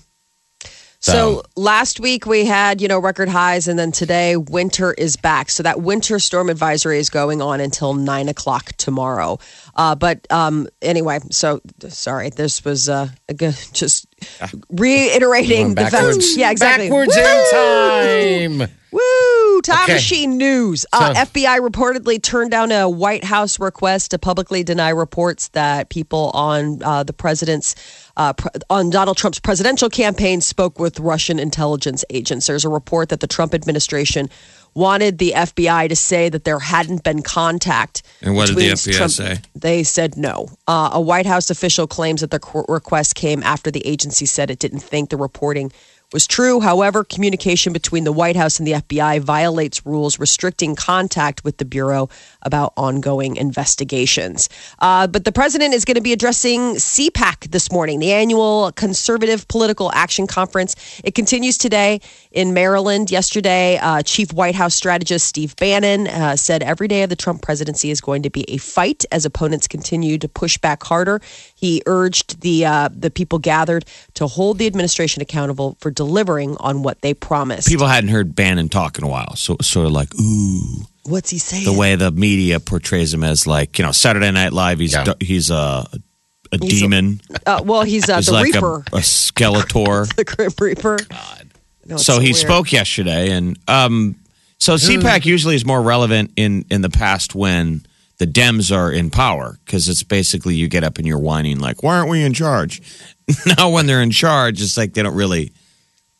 So- 1.11 1.43
last 1.55 1.99
week 1.99 2.25
we 2.25 2.45
had, 2.45 2.79
you 2.81 2.87
know, 2.87 2.97
record 2.99 3.27
highs, 3.29 3.67
and 3.67 3.77
then 3.77 3.91
today 3.91 4.37
winter 4.37 4.93
is 4.93 5.15
back. 5.17 5.49
So 5.49 5.61
that 5.63 5.81
winter 5.81 6.17
storm 6.19 6.49
advisory 6.49 6.97
is 6.99 7.09
going 7.09 7.41
on 7.41 7.59
until 7.59 7.93
nine 7.93 8.29
o'clock 8.29 8.71
tomorrow. 8.77 9.37
Uh, 9.75 9.95
but 9.95 10.25
um, 10.31 10.67
anyway, 10.81 11.19
so 11.29 11.59
sorry, 11.89 12.29
this 12.29 12.63
was 12.63 12.87
uh, 12.89 13.09
just 13.73 14.07
reiterating 14.69 15.75
the 15.75 15.85
facts. 15.87 16.37
Yeah, 16.37 16.51
exactly. 16.51 16.87
Backwards 16.89 17.15
in 17.17 18.59
time. 18.61 18.69
Woo! 18.91 19.61
Time 19.63 19.83
Okay. 19.83 19.93
machine 19.93 20.37
news. 20.37 20.85
Uh, 20.93 21.13
So- 21.13 21.21
FBI 21.21 21.59
reportedly 21.59 22.21
turned 22.21 22.51
down 22.51 22.71
a 22.71 22.87
White 22.89 23.23
House 23.23 23.59
request 23.59 24.11
to 24.11 24.19
publicly 24.19 24.63
deny 24.63 24.89
reports 24.89 25.47
that 25.49 25.89
people 25.89 26.31
on 26.33 26.81
uh, 26.83 27.03
the 27.03 27.13
president's 27.13 27.75
uh, 28.17 28.33
on 28.69 28.89
Donald 28.89 29.17
Trump's 29.17 29.39
presidential 29.39 29.89
campaign 29.89 30.41
spoke 30.41 30.79
with 30.79 30.99
Russian 30.99 31.39
intelligence 31.39 32.05
agents. 32.09 32.47
There's 32.47 32.65
a 32.65 32.69
report 32.69 33.09
that 33.09 33.19
the 33.19 33.27
Trump 33.27 33.53
administration 33.53 34.29
wanted 34.75 35.19
the 35.19 35.33
FBI 35.35 35.89
to 35.89 35.95
say 35.95 36.29
that 36.29 36.45
there 36.45 36.59
hadn't 36.59 37.03
been 37.03 37.21
contact. 37.21 38.03
And 38.21 38.35
what 38.35 38.47
did 38.47 38.57
the 38.57 38.69
FBI 38.69 39.09
say? 39.09 39.37
They 39.55 39.83
said 39.83 40.17
no. 40.17 40.47
Uh, 40.67 40.91
a 40.93 41.01
White 41.01 41.25
House 41.25 41.49
official 41.49 41.87
claims 41.87 42.21
that 42.21 42.31
the 42.31 42.39
qu- 42.39 42.65
request 42.67 43.15
came 43.15 43.43
after 43.43 43.69
the 43.69 43.85
agency 43.85 44.25
said 44.25 44.49
it 44.49 44.59
didn't 44.59 44.79
think 44.79 45.09
the 45.09 45.17
reporting 45.17 45.71
was 46.13 46.27
true. 46.27 46.59
However, 46.59 47.03
communication 47.03 47.73
between 47.73 48.03
the 48.03 48.11
White 48.11 48.35
House 48.35 48.59
and 48.59 48.67
the 48.67 48.73
FBI 48.73 49.19
violates 49.19 49.85
rules 49.85 50.19
restricting 50.19 50.75
contact 50.75 51.43
with 51.43 51.57
the 51.57 51.65
Bureau 51.65 52.09
about 52.43 52.73
ongoing 52.77 53.35
investigations. 53.35 54.47
Uh, 54.79 55.07
but 55.07 55.25
the 55.25 55.31
president 55.31 55.73
is 55.73 55.83
going 55.85 55.95
to 55.95 56.01
be 56.01 56.13
addressing 56.13 56.75
CPAC 56.75 57.51
this 57.51 57.71
morning, 57.71 57.99
the 57.99 58.13
annual 58.13 58.71
Conservative 58.73 59.47
Political 59.47 59.91
Action 59.93 60.27
Conference. 60.27 60.75
It 61.03 61.15
continues 61.15 61.57
today 61.57 61.99
in 62.31 62.53
Maryland. 62.53 63.09
Yesterday, 63.09 63.77
uh, 63.77 64.03
Chief 64.03 64.31
White 64.31 64.55
House 64.55 64.75
strategist 64.75 65.25
Steve 65.25 65.55
Bannon 65.55 66.07
uh, 66.07 66.35
said 66.35 66.61
every 66.63 66.87
day 66.87 67.03
of 67.03 67.09
the 67.09 67.15
Trump 67.15 67.41
presidency 67.41 67.89
is 67.89 68.01
going 68.01 68.23
to 68.23 68.29
be 68.29 68.43
a 68.47 68.57
fight 68.57 69.03
as 69.11 69.25
opponents 69.25 69.67
continue 69.67 70.17
to 70.17 70.29
push 70.29 70.57
back 70.57 70.83
harder. 70.83 71.21
He 71.63 71.81
urged 71.85 72.41
the 72.41 72.65
uh, 72.65 72.89
the 72.91 73.09
people 73.09 73.39
gathered 73.39 73.85
to 74.15 74.27
hold 74.27 74.57
the 74.57 74.67
administration 74.67 75.21
accountable 75.21 75.77
for 75.79 75.91
delivering 75.91 76.57
on 76.59 76.83
what 76.83 76.99
they 77.01 77.13
promised. 77.13 77.69
People 77.69 77.87
hadn't 77.87 78.09
heard 78.09 78.35
Bannon 78.35 78.67
talk 78.67 78.97
in 78.97 79.05
a 79.05 79.07
while, 79.07 79.37
so 79.37 79.53
it's 79.53 79.67
sort 79.67 79.85
of 79.85 79.93
like, 79.93 80.13
ooh, 80.19 80.83
What's 81.05 81.29
he 81.29 81.37
saying? 81.37 81.63
the 81.63 81.71
way 81.71 81.95
the 81.95 82.11
media 82.11 82.59
portrays 82.59 83.13
him 83.13 83.23
as 83.23 83.47
like, 83.47 83.79
you 83.79 83.85
know, 83.85 83.93
Saturday 83.93 84.29
Night 84.31 84.51
Live. 84.51 84.79
He's 84.79 84.91
Yeah. 84.91 85.13
he's 85.21 85.49
a 85.51 85.87
a 86.51 86.57
He's 86.61 86.79
a- 86.79 86.81
demon. 86.81 87.21
Uh, 87.45 87.61
well, 87.63 87.83
he's 87.83 88.09
uh, 88.09 88.17
he's 88.17 88.25
the 88.25 88.33
like 88.33 88.53
Reaper, 88.53 88.83
a, 88.91 88.97
a 88.97 88.99
Skeletor. 88.99 90.13
the 90.17 90.25
Grim 90.25 90.51
Reaper. 90.59 90.99
No, 91.85 91.95
it's 91.95 92.05
so 92.05 92.19
he 92.19 92.27
weird. 92.27 92.35
spoke 92.35 92.71
yesterday, 92.73 93.31
and 93.31 93.57
um, 93.69 94.15
so 94.59 94.75
CPAC 94.75 95.23
usually 95.25 95.55
is 95.55 95.65
more 95.65 95.81
relevant 95.81 96.31
in 96.35 96.65
in 96.69 96.81
the 96.81 96.89
past 96.89 97.35
when 97.35 97.85
the 98.23 98.31
Dems 98.31 98.73
are 98.75 98.89
in 98.91 99.09
power 99.09 99.57
because 99.65 99.89
it's 99.89 100.03
basically 100.03 100.55
you 100.55 100.69
get 100.69 100.83
up 100.83 100.97
and 100.97 101.05
you're 101.05 101.19
whining 101.19 101.59
like, 101.59 101.83
"Why 101.83 101.97
aren't 101.97 102.09
we 102.09 102.23
in 102.23 102.33
charge?" 102.33 102.81
now 103.57 103.69
when 103.69 103.85
they're 103.85 104.01
in 104.01 104.11
charge, 104.11 104.61
it's 104.61 104.77
like 104.77 104.93
they 104.93 105.03
don't 105.03 105.15
really, 105.15 105.51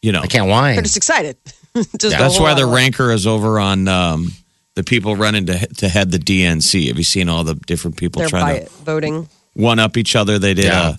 you 0.02 0.12
know. 0.12 0.20
I 0.22 0.28
can't 0.28 0.50
whine. 0.50 0.76
They're 0.76 0.84
just 0.84 0.98
excited. 0.98 1.38
just 1.76 1.94
a 2.04 2.10
That's 2.10 2.40
why 2.40 2.54
the 2.56 2.66
lot. 2.66 2.76
rancor 2.76 3.12
is 3.12 3.26
over 3.26 3.58
on 3.60 3.88
um, 3.88 4.32
the 4.76 4.84
people 4.84 5.16
running 5.16 5.46
to 5.46 5.68
to 5.68 5.88
head 5.88 6.12
the 6.12 6.18
DNC. 6.20 6.88
Have 6.90 6.98
you 6.98 7.04
seen 7.06 7.30
all 7.30 7.44
the 7.46 7.56
different 7.56 7.96
people 7.96 8.20
They're 8.20 8.30
trying 8.30 8.66
to 8.66 8.70
voting. 8.84 9.30
one 9.54 9.80
up 9.80 9.96
each 9.96 10.16
other? 10.16 10.40
They 10.40 10.54
did 10.54 10.66
Yeah. 10.66 10.90
a 10.92 10.96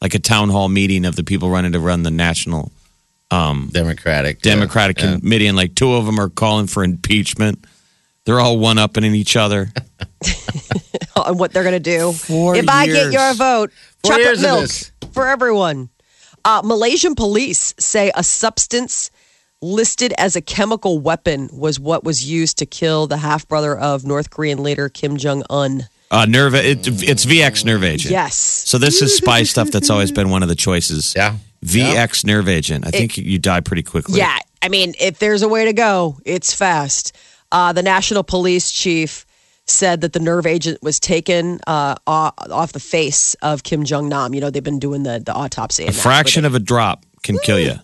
like 0.00 0.14
a 0.14 0.18
town 0.18 0.50
hall 0.50 0.68
meeting 0.68 1.04
of 1.04 1.14
the 1.16 1.22
people 1.24 1.50
running 1.50 1.72
to 1.72 1.80
run 1.80 2.02
the 2.02 2.10
national 2.10 2.72
Democratic. 3.30 4.42
Democratic 4.42 4.98
Yeah. 5.00 5.18
committee, 5.18 5.46
and 5.46 5.56
like 5.56 5.74
two 5.74 5.92
of 5.94 6.04
them 6.06 6.18
are 6.18 6.28
calling 6.28 6.66
for 6.66 6.82
impeachment. 6.84 7.64
They're 8.26 8.40
all 8.40 8.58
one 8.58 8.76
upping 8.76 9.04
in 9.04 9.14
each 9.14 9.36
other. 9.36 9.72
on 11.16 11.38
what 11.38 11.52
they're 11.52 11.62
going 11.62 11.72
to 11.72 11.80
do. 11.80 12.12
Four 12.12 12.56
if 12.56 12.68
I 12.68 12.86
get 12.86 13.12
your 13.12 13.34
vote, 13.34 13.72
Four 14.02 14.10
chocolate 14.10 14.26
years 14.26 14.38
of 14.38 14.42
milk 14.42 14.60
this. 14.62 14.92
for 15.12 15.26
everyone. 15.26 15.88
Uh, 16.44 16.62
Malaysian 16.64 17.14
police 17.14 17.74
say 17.78 18.12
a 18.14 18.22
substance 18.22 19.10
listed 19.62 20.12
as 20.18 20.36
a 20.36 20.40
chemical 20.40 20.98
weapon 20.98 21.48
was 21.52 21.80
what 21.80 22.04
was 22.04 22.28
used 22.28 22.58
to 22.58 22.66
kill 22.66 23.06
the 23.06 23.16
half 23.16 23.48
brother 23.48 23.76
of 23.76 24.04
North 24.04 24.30
Korean 24.30 24.62
leader 24.62 24.88
Kim 24.88 25.16
Jong 25.16 25.42
Un. 25.48 25.88
Uh, 26.10 26.24
nerve, 26.26 26.54
it, 26.54 26.86
it's 26.86 27.26
VX 27.26 27.64
nerve 27.64 27.82
agent. 27.82 28.12
Yes. 28.12 28.36
So 28.36 28.78
this 28.78 29.02
is 29.02 29.16
spy 29.16 29.42
stuff 29.42 29.70
that's 29.70 29.90
always 29.90 30.12
been 30.12 30.30
one 30.30 30.42
of 30.42 30.48
the 30.48 30.54
choices. 30.54 31.14
Yeah. 31.16 31.36
VX 31.64 32.24
nerve 32.24 32.48
agent. 32.48 32.86
I 32.86 32.90
think 32.90 33.16
you 33.16 33.38
die 33.38 33.60
pretty 33.60 33.82
quickly. 33.82 34.18
Yeah, 34.18 34.38
I 34.62 34.68
mean, 34.68 34.94
if 35.00 35.18
there's 35.18 35.42
a 35.42 35.48
way 35.48 35.64
to 35.64 35.72
go, 35.72 36.18
it's 36.24 36.54
fast. 36.54 37.16
Uh, 37.52 37.72
the 37.72 37.82
national 37.82 38.22
police 38.24 38.70
chief 38.72 39.24
said 39.66 40.00
that 40.02 40.12
the 40.12 40.20
nerve 40.20 40.46
agent 40.46 40.78
was 40.82 41.00
taken 41.00 41.58
uh, 41.66 41.94
off 42.06 42.34
off 42.50 42.72
the 42.72 42.80
face 42.80 43.34
of 43.42 43.62
Kim 43.62 43.84
Jong 43.84 44.08
Nam. 44.08 44.34
You 44.34 44.40
know, 44.40 44.50
they've 44.50 44.62
been 44.62 44.78
doing 44.78 45.02
the, 45.02 45.18
the 45.24 45.32
autopsy. 45.32 45.86
A 45.86 45.92
fraction 45.92 46.44
of 46.44 46.54
a 46.54 46.60
drop 46.60 47.04
can 47.22 47.36
kill 47.42 47.58
you. 47.58 47.74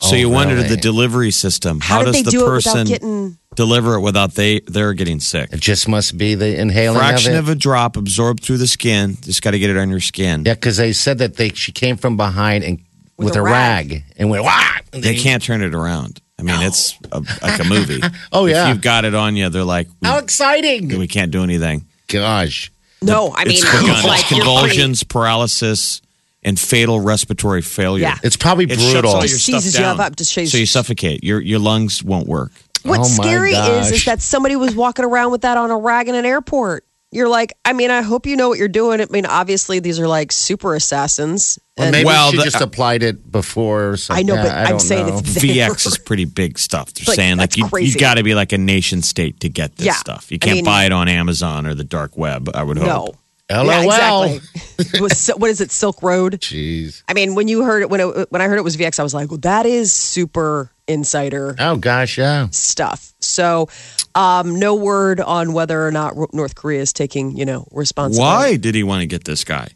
So 0.00 0.10
Oh, 0.12 0.18
you 0.18 0.28
wonder 0.28 0.54
really? 0.56 0.68
the 0.68 0.76
delivery 0.76 1.30
system. 1.30 1.80
How, 1.80 1.98
How, 2.00 2.04
does 2.04 2.22
the 2.24 2.30
do 2.30 2.44
person 2.44 2.86
getting? 2.86 3.38
deliver 3.54 3.94
it 3.94 4.00
without 4.00 4.34
they 4.34 4.60
they're 4.60 4.92
getting 4.92 5.18
sick? 5.20 5.50
It 5.52 5.60
just 5.60 5.88
must 5.88 6.18
be 6.18 6.34
the 6.34 6.60
inhaling 6.60 6.98
Fraction 6.98 7.36
of 7.36 7.48
of, 7.48 7.50
a 7.50 7.54
drop 7.54 7.96
absorbed 7.96 8.42
through 8.42 8.58
the 8.58 8.66
skin. 8.66 9.16
Just 9.22 9.40
got 9.40 9.52
to 9.52 9.58
get 9.58 9.70
it 9.70 9.78
on 9.78 9.88
your 9.88 10.00
skin. 10.00 10.44
yeah, 10.44 10.54
because 10.54 10.76
they 10.76 10.92
said 10.92 11.18
that 11.18 11.36
they 11.36 11.48
she 11.50 11.72
came 11.72 11.96
from 11.96 12.18
behind 12.18 12.64
and 12.64 12.80
With 13.16 13.28
with, 13.28 13.36
a 13.36 13.40
a 13.40 13.44
rag. 13.44 13.90
rag. 13.92 14.04
and 14.18 14.28
went 14.28 14.44
wah. 14.44 14.72
And 14.92 15.02
They 15.02 15.14
then- 15.14 15.22
can't 15.22 15.42
turn 15.42 15.62
it 15.62 15.74
around. 15.74 16.20
I 16.38 16.42
mean, 16.42 16.60
it's 16.62 16.98
a, 17.12 17.20
like 17.42 17.60
a 17.60 17.64
movie. 17.64 18.00
Oh, 18.32 18.46
yeah. 18.46 18.64
If 18.64 18.68
you've 18.70 18.82
got 18.82 19.04
it 19.04 19.14
on 19.14 19.36
you, 19.36 19.48
they're 19.48 19.62
like, 19.64 19.86
we, 20.02 20.08
How 20.08 20.18
exciting! 20.18 20.88
we 20.98 21.06
can't 21.06 21.30
do 21.30 21.42
anything. 21.42 21.86
Gosh, 22.08 22.70
No, 23.00 23.32
I 23.34 23.44
mean, 23.44 23.56
it's 23.56 23.64
begun. 23.80 24.04
like 24.04 24.20
it's 24.22 24.30
you're 24.32 24.40
convulsions, 24.40 25.04
paralysis, 25.04 26.02
and 26.42 26.58
fatal 26.58 27.00
respiratory 27.00 27.62
failure. 27.62 28.02
Yeah. 28.02 28.18
it's 28.22 28.36
probably 28.36 28.66
brutal. 28.66 28.82
It 28.84 28.90
shuts 28.92 29.00
brutal. 29.02 29.10
all 29.12 29.18
your 29.20 29.28
stuff 29.28 29.40
seizes 29.62 29.74
you 29.74 29.80
down. 29.80 30.00
up, 30.00 30.16
just 30.16 30.32
so 30.34 30.58
you 30.58 30.66
suffocate. 30.66 31.22
Your 31.24 31.40
your 31.40 31.58
lungs 31.60 32.02
won't 32.02 32.26
work. 32.28 32.52
What's 32.82 33.18
Oh, 33.18 33.22
my 33.22 33.28
scary 33.28 33.52
is 33.54 33.92
is 33.92 34.04
that 34.04 34.20
somebody 34.20 34.56
was 34.56 34.74
walking 34.74 35.04
around 35.06 35.30
with 35.32 35.40
that 35.42 35.56
on 35.56 35.70
a 35.70 35.78
rag 35.78 36.08
in 36.08 36.14
an 36.14 36.26
airport. 36.26 36.83
You're 37.14 37.28
like, 37.28 37.52
I 37.64 37.72
mean, 37.72 37.90
I 37.90 38.02
hope 38.02 38.26
you 38.26 38.36
know 38.36 38.48
what 38.48 38.58
you're 38.58 38.66
doing. 38.68 39.00
I 39.00 39.06
mean, 39.08 39.24
obviously, 39.24 39.78
these 39.78 40.00
are 40.00 40.08
like 40.08 40.32
super 40.32 40.74
assassins. 40.74 41.58
Or 41.78 41.84
And 41.84 41.92
maybe 41.92 42.06
Well, 42.06 42.30
she 42.32 42.38
the- 42.38 42.42
just 42.44 42.60
uh, 42.60 42.64
applied 42.64 43.02
it 43.02 43.30
before. 43.30 43.90
Or 43.90 43.96
something. 43.96 44.24
I 44.24 44.26
know, 44.26 44.34
Yeah, 44.34 44.42
but 44.42 44.52
I 44.52 44.64
I'm 44.72 44.78
saying 44.80 45.06
know. 45.06 45.18
it's 45.18 45.30
VX 45.36 45.86
is 45.86 45.96
pretty 45.98 46.24
big 46.24 46.58
stuff. 46.58 46.92
They're 46.92 47.04
Like, 47.06 47.16
saying 47.16 47.36
like 47.38 47.50
that's 47.50 47.56
you 47.56 47.68
crazy. 47.68 47.92
you 47.92 48.00
got 48.00 48.14
to 48.14 48.22
be 48.24 48.34
like 48.34 48.52
a 48.52 48.58
nation 48.58 49.00
state 49.02 49.40
to 49.40 49.48
get 49.48 49.76
this 49.76 49.86
Yeah. 49.86 49.92
stuff. 49.94 50.30
You 50.32 50.38
can't 50.40 50.56
mean- 50.56 50.64
buy 50.64 50.84
it 50.86 50.92
on 50.92 51.08
Amazon 51.08 51.66
or 51.66 51.74
the 51.74 51.84
dark 51.84 52.16
web. 52.16 52.50
I 52.54 52.62
would 52.62 52.78
hope. 52.78 52.86
no. 52.86 53.14
LOL. 53.50 53.66
Yeah, 53.66 53.82
exactly. 53.84 55.00
Was, 55.00 55.28
what 55.36 55.50
is 55.50 55.60
it? 55.60 55.70
Silk 55.70 56.02
Road. 56.02 56.40
Jeez. 56.40 57.02
I 57.08 57.12
mean, 57.12 57.34
when 57.34 57.46
you 57.46 57.62
heard 57.62 57.82
it, 57.82 57.90
when 57.90 58.00
it, 58.00 58.30
when 58.32 58.40
I 58.40 58.46
heard 58.48 58.56
it 58.56 58.64
was 58.64 58.76
VX, 58.76 58.98
I 58.98 59.02
was 59.02 59.12
like, 59.12 59.30
well, 59.30 59.38
that 59.42 59.66
is 59.66 59.92
super 59.92 60.70
insider 60.86 61.54
Oh 61.58 61.76
gosh, 61.76 62.18
yeah. 62.18 62.48
stuff. 62.50 63.12
So, 63.20 63.68
um, 64.14 64.58
no 64.58 64.74
word 64.74 65.20
on 65.20 65.52
whether 65.52 65.86
or 65.86 65.90
not 65.90 66.14
North 66.32 66.54
Korea 66.54 66.80
is 66.80 66.92
taking, 66.92 67.36
you 67.36 67.44
know, 67.44 67.66
responsibility. 67.72 68.34
Why 68.34 68.56
did 68.56 68.74
he 68.74 68.82
want 68.82 69.00
to 69.00 69.06
get 69.06 69.24
this 69.24 69.44
guy? 69.44 69.68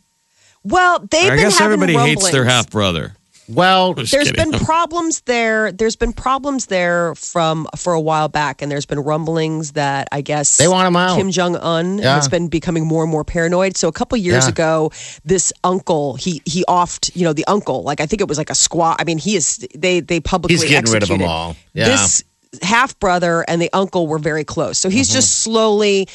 Well, 0.65 1.07
they've 1.11 1.25
I 1.33 1.37
been 1.37 1.39
guess 1.39 1.59
having 1.59 1.83
everybody 1.83 2.11
hates 2.11 2.31
their 2.31 2.45
half 2.45 2.71
brother. 2.71 3.17
Well, 3.49 3.95
There's 3.95 4.33
been 4.33 4.53
problems 4.53 5.23
there. 5.23 5.73
There's 5.73 5.97
been 5.97 6.13
problems 6.13 6.67
there 6.67 7.15
from 7.15 7.67
for 7.77 7.95
a 7.95 8.01
while 8.01 8.29
back, 8.29 8.61
and 8.61 8.71
there's 8.71 8.85
been 8.87 8.99
rumblings 9.01 9.73
that 9.73 10.09
I 10.13 10.21
guess 10.21 10.59
They 10.59 10.69
want 10.69 10.87
him 10.87 10.97
out. 10.97 11.17
Kim 11.17 11.31
Jong 11.31 11.57
Un 11.57 11.99
Yeah. 11.99 12.15
has 12.17 12.29
been 12.29 12.49
becoming 12.49 12.87
more 12.87 13.03
and 13.03 13.11
more 13.11 13.25
paranoid. 13.25 13.77
So 13.77 13.89
a 13.89 13.93
couple 13.93 14.19
years 14.19 14.45
Yeah. 14.45 14.51
ago, 14.51 14.93
this 15.25 15.53
uncle 15.65 16.15
he 16.17 16.43
he 16.45 16.65
offed 16.69 17.11
you 17.17 17.25
know 17.25 17.33
the 17.33 17.47
uncle 17.47 17.83
like 17.83 18.01
I 18.01 18.07
think 18.07 18.21
it 18.21 18.29
was 18.29 18.37
like 18.39 18.51
a 18.51 18.55
squad. 18.55 18.97
I 18.99 19.05
mean 19.05 19.19
he 19.19 19.37
is 19.37 19.67
they 19.75 20.01
they 20.01 20.21
publicly 20.21 20.55
He's 20.57 20.69
getting 20.69 20.93
rid 20.93 21.03
of 21.03 21.09
them 21.09 21.23
all. 21.23 21.57
Yeah. 21.73 21.87
This 21.87 22.23
half 22.63 22.99
brother 22.99 23.45
and 23.49 23.61
the 23.61 23.71
uncle 23.73 24.07
were 24.07 24.19
very 24.19 24.45
close, 24.45 24.79
so 24.79 24.89
Mm-hmm. 24.89 24.97
he's 24.99 25.09
just 25.13 25.43
slowly 25.43 26.09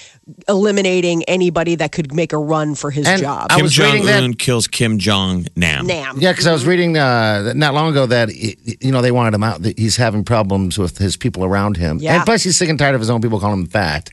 eliminating 0.47 1.23
anybody 1.25 1.75
that 1.75 1.91
could 1.91 2.13
make 2.13 2.33
a 2.33 2.37
run 2.37 2.75
for 2.75 2.91
his 2.91 3.07
And 3.07 3.21
job. 3.21 3.47
I 3.49 3.55
Kim 3.55 3.63
was 3.63 3.73
Jong 3.73 3.91
reading 3.91 4.05
that- 4.07 4.23
Un 4.23 4.33
kills 4.33 4.67
Kim 4.67 4.97
Jong 4.99 5.47
Nam. 5.55 5.87
Nam. 5.87 6.17
Yeah, 6.19 6.31
because 6.31 6.47
I 6.47 6.53
was 6.53 6.65
reading 6.65 6.97
uh, 6.97 7.53
not 7.55 7.73
long 7.73 7.89
ago 7.91 8.05
that 8.07 8.33
you 8.33 8.91
know 8.91 9.01
they 9.01 9.11
wanted 9.11 9.33
him 9.35 9.43
out. 9.43 9.61
that 9.63 9.77
He's 9.77 9.97
having 9.97 10.23
problems 10.23 10.77
with 10.77 10.97
his 10.97 11.17
people 11.17 11.43
around 11.43 11.77
him, 11.77 11.97
Yeah. 11.99 12.15
and 12.15 12.25
plus 12.25 12.43
he's 12.43 12.57
sick 12.57 12.69
and 12.69 12.77
tired 12.79 12.95
of 12.95 13.01
his 13.01 13.09
own 13.09 13.21
people 13.21 13.39
calling 13.39 13.61
him 13.61 13.67
fat. 13.67 14.09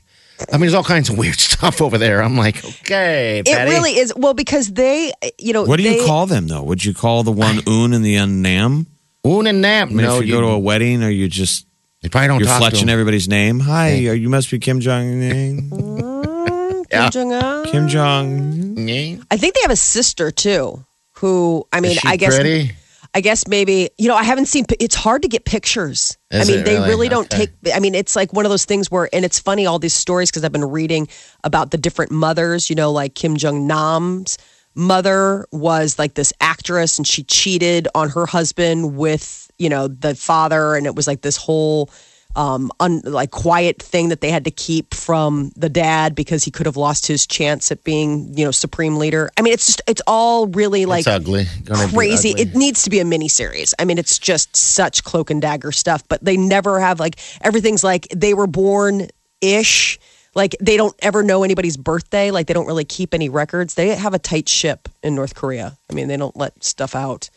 I 0.51 0.53
mean, 0.53 0.63
there's 0.63 0.75
all 0.75 0.85
kinds 0.85 1.11
of 1.11 1.19
weird 1.23 1.39
stuff 1.39 1.83
over 1.83 1.99
there. 1.99 2.23
I'm 2.23 2.37
like, 2.37 2.65
okay, 2.65 3.43
It 3.45 3.65
really 3.69 3.97
is 3.99 4.13
well 4.17 4.33
because 4.35 4.73
they, 4.73 5.13
you 5.39 5.53
know, 5.53 5.65
What 5.65 5.77
do 5.77 5.83
you 5.83 6.05
call 6.07 6.27
them 6.27 6.47
though? 6.49 6.63
Would 6.63 6.85
you 6.85 6.95
call 6.95 7.23
the 7.25 7.33
one 7.33 7.61
Un 7.67 7.93
and 7.93 8.05
the 8.05 8.17
Un 8.19 8.41
Nam? 8.43 8.87
Un 9.25 9.47
and 9.47 9.61
Nam. 9.61 9.89
I 9.89 9.93
mean, 9.93 10.07
no, 10.07 10.19
if 10.21 10.27
you, 10.27 10.33
go 10.33 10.41
to 10.41 10.47
a 10.49 10.59
wedding, 10.59 11.03
or 11.03 11.11
you 11.11 11.29
just 11.29 11.67
you 12.03 12.11
probably 12.11 12.29
don't 12.29 12.41
you're 12.41 12.49
talk 12.49 12.63
fletching 12.63 12.83
him. 12.85 12.89
everybody's 12.89 13.29
name. 13.29 13.61
Hi, 13.61 13.93
uh, 14.09 14.13
you 14.13 14.29
must 14.29 14.51
be 14.51 14.59
Kim 14.59 14.81
Jong 14.81 15.21
Nam. 15.21 15.71
Kim 15.71 16.87
Yeah. 16.91 17.11
Jong 17.11 17.33
Un. 17.33 17.67
Kim 17.67 17.89
Jong. 17.89 18.89
Yeah. 18.89 19.17
I 19.31 19.37
think 19.37 19.55
they 19.55 19.61
have 19.63 19.71
a 19.71 19.77
sister 19.77 20.31
too. 20.31 20.85
Who 21.17 21.67
I 21.73 21.81
mean, 21.81 21.93
Is 21.93 21.99
she 21.99 22.09
I 22.09 22.17
guess 22.17 22.35
pretty? 22.35 22.73
I 23.13 23.21
guess 23.21 23.47
maybe 23.47 23.91
you 23.99 24.09
know 24.09 24.17
I 24.17 24.23
haven't 24.23 24.47
seen. 24.47 24.65
It's 24.81 24.95
hard 24.95 25.23
to 25.23 25.29
get 25.29 25.45
pictures. 25.45 26.17
Is 26.31 26.49
I 26.49 26.51
mean, 26.51 26.61
it 26.61 26.65
they 26.65 26.75
really? 26.77 26.89
really 26.89 27.09
don't 27.09 27.33
Okay. 27.33 27.49
take. 27.65 27.75
I 27.75 27.81
mean, 27.81 27.95
it's 27.95 28.17
like 28.17 28.33
one 28.33 28.47
of 28.47 28.51
those 28.51 28.65
things 28.65 28.91
where, 28.91 29.09
and 29.13 29.25
it's 29.25 29.39
funny 29.39 29.67
all 29.67 29.79
these 29.79 29.93
stories 29.95 30.31
because 30.31 30.45
I've 30.45 30.53
been 30.53 30.65
reading 30.65 31.09
about 31.45 31.71
the 31.73 31.77
different 31.79 32.11
mothers. 32.13 32.71
You 32.71 32.77
know, 32.77 32.91
like 32.93 33.15
Kim 33.15 33.37
Jong 33.37 33.67
Nam's 33.67 34.39
mother 34.75 35.45
was 35.53 35.99
like 35.99 36.15
this 36.15 36.33
actress, 36.41 36.97
and 36.99 37.07
she 37.07 37.23
cheated 37.25 37.89
on 37.95 38.09
her 38.11 38.25
husband 38.27 38.97
with 38.97 39.50
you 39.61 39.69
know 39.69 39.89
the 39.89 40.15
father, 40.15 40.75
and 40.75 40.87
it 40.87 40.95
was 40.95 41.07
like 41.07 41.21
this 41.23 41.37
whole 41.37 41.91
um 42.37 42.71
un, 42.79 43.01
like 43.05 43.33
quiet 43.33 43.83
thing 43.83 44.11
that 44.11 44.21
they 44.21 44.31
had 44.31 44.45
to 44.45 44.53
keep 44.53 44.95
from 44.95 45.51
the 45.57 45.69
dad 45.69 46.15
because 46.15 46.45
he 46.45 46.51
could 46.51 46.67
have 46.67 46.77
lost 46.77 47.07
his 47.07 47.27
chance 47.27 47.73
at 47.73 47.83
being 47.83 48.37
you 48.37 48.45
know 48.45 48.51
supreme 48.51 48.97
leader. 48.97 49.31
I 49.37 49.43
mean, 49.43 49.53
it's 49.53 49.67
just 49.67 49.83
it's 49.87 50.03
all 50.07 50.47
really 50.47 50.87
like 50.87 51.01
it's 51.01 51.09
ugly. 51.09 51.47
Gonna 51.65 51.89
crazy. 51.89 52.31
ugly. 52.31 52.43
It 52.43 52.55
needs 52.55 52.85
to 52.85 52.91
be 52.91 53.01
a 53.01 53.05
mini 53.05 53.29
series. 53.29 53.75
I 53.79 53.85
mean, 53.85 53.99
it's 53.99 54.19
just 54.19 54.57
such 54.57 55.05
cloak 55.05 55.31
and 55.31 55.43
dagger 55.43 55.73
stuff, 55.73 56.07
but 56.09 56.25
they 56.25 56.37
never 56.37 56.81
have 56.81 57.01
like 57.01 57.19
everything's 57.41 57.85
like 57.85 58.09
they 58.15 58.35
were 58.35 58.47
born 58.47 59.09
ish. 59.41 59.99
Like 60.35 60.55
they 60.61 60.77
don't 60.77 60.95
ever 61.01 61.25
know 61.25 61.43
anybody's 61.43 61.77
birthday. 61.77 62.31
Like 62.31 62.47
they 62.47 62.55
don't 62.55 62.67
really 62.67 62.85
keep 62.85 63.13
any 63.15 63.29
records. 63.29 63.75
They 63.75 63.89
have 63.89 64.15
a 64.15 64.19
tight 64.19 64.49
ship 64.49 64.89
in 65.03 65.17
North 65.17 65.35
Korea. 65.35 65.77
I 65.91 65.95
mean, 65.95 66.07
they 66.07 66.17
don't 66.17 66.37
let 66.37 66.63
stuff 66.63 66.95
out. 66.95 67.31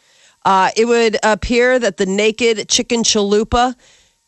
Uh, 0.46 0.70
it 0.76 0.86
would 0.86 1.18
appear 1.24 1.80
that 1.80 1.98
the 1.98 2.06
naked 2.06 2.68
chicken 2.70 3.04
chalupa 3.04 3.76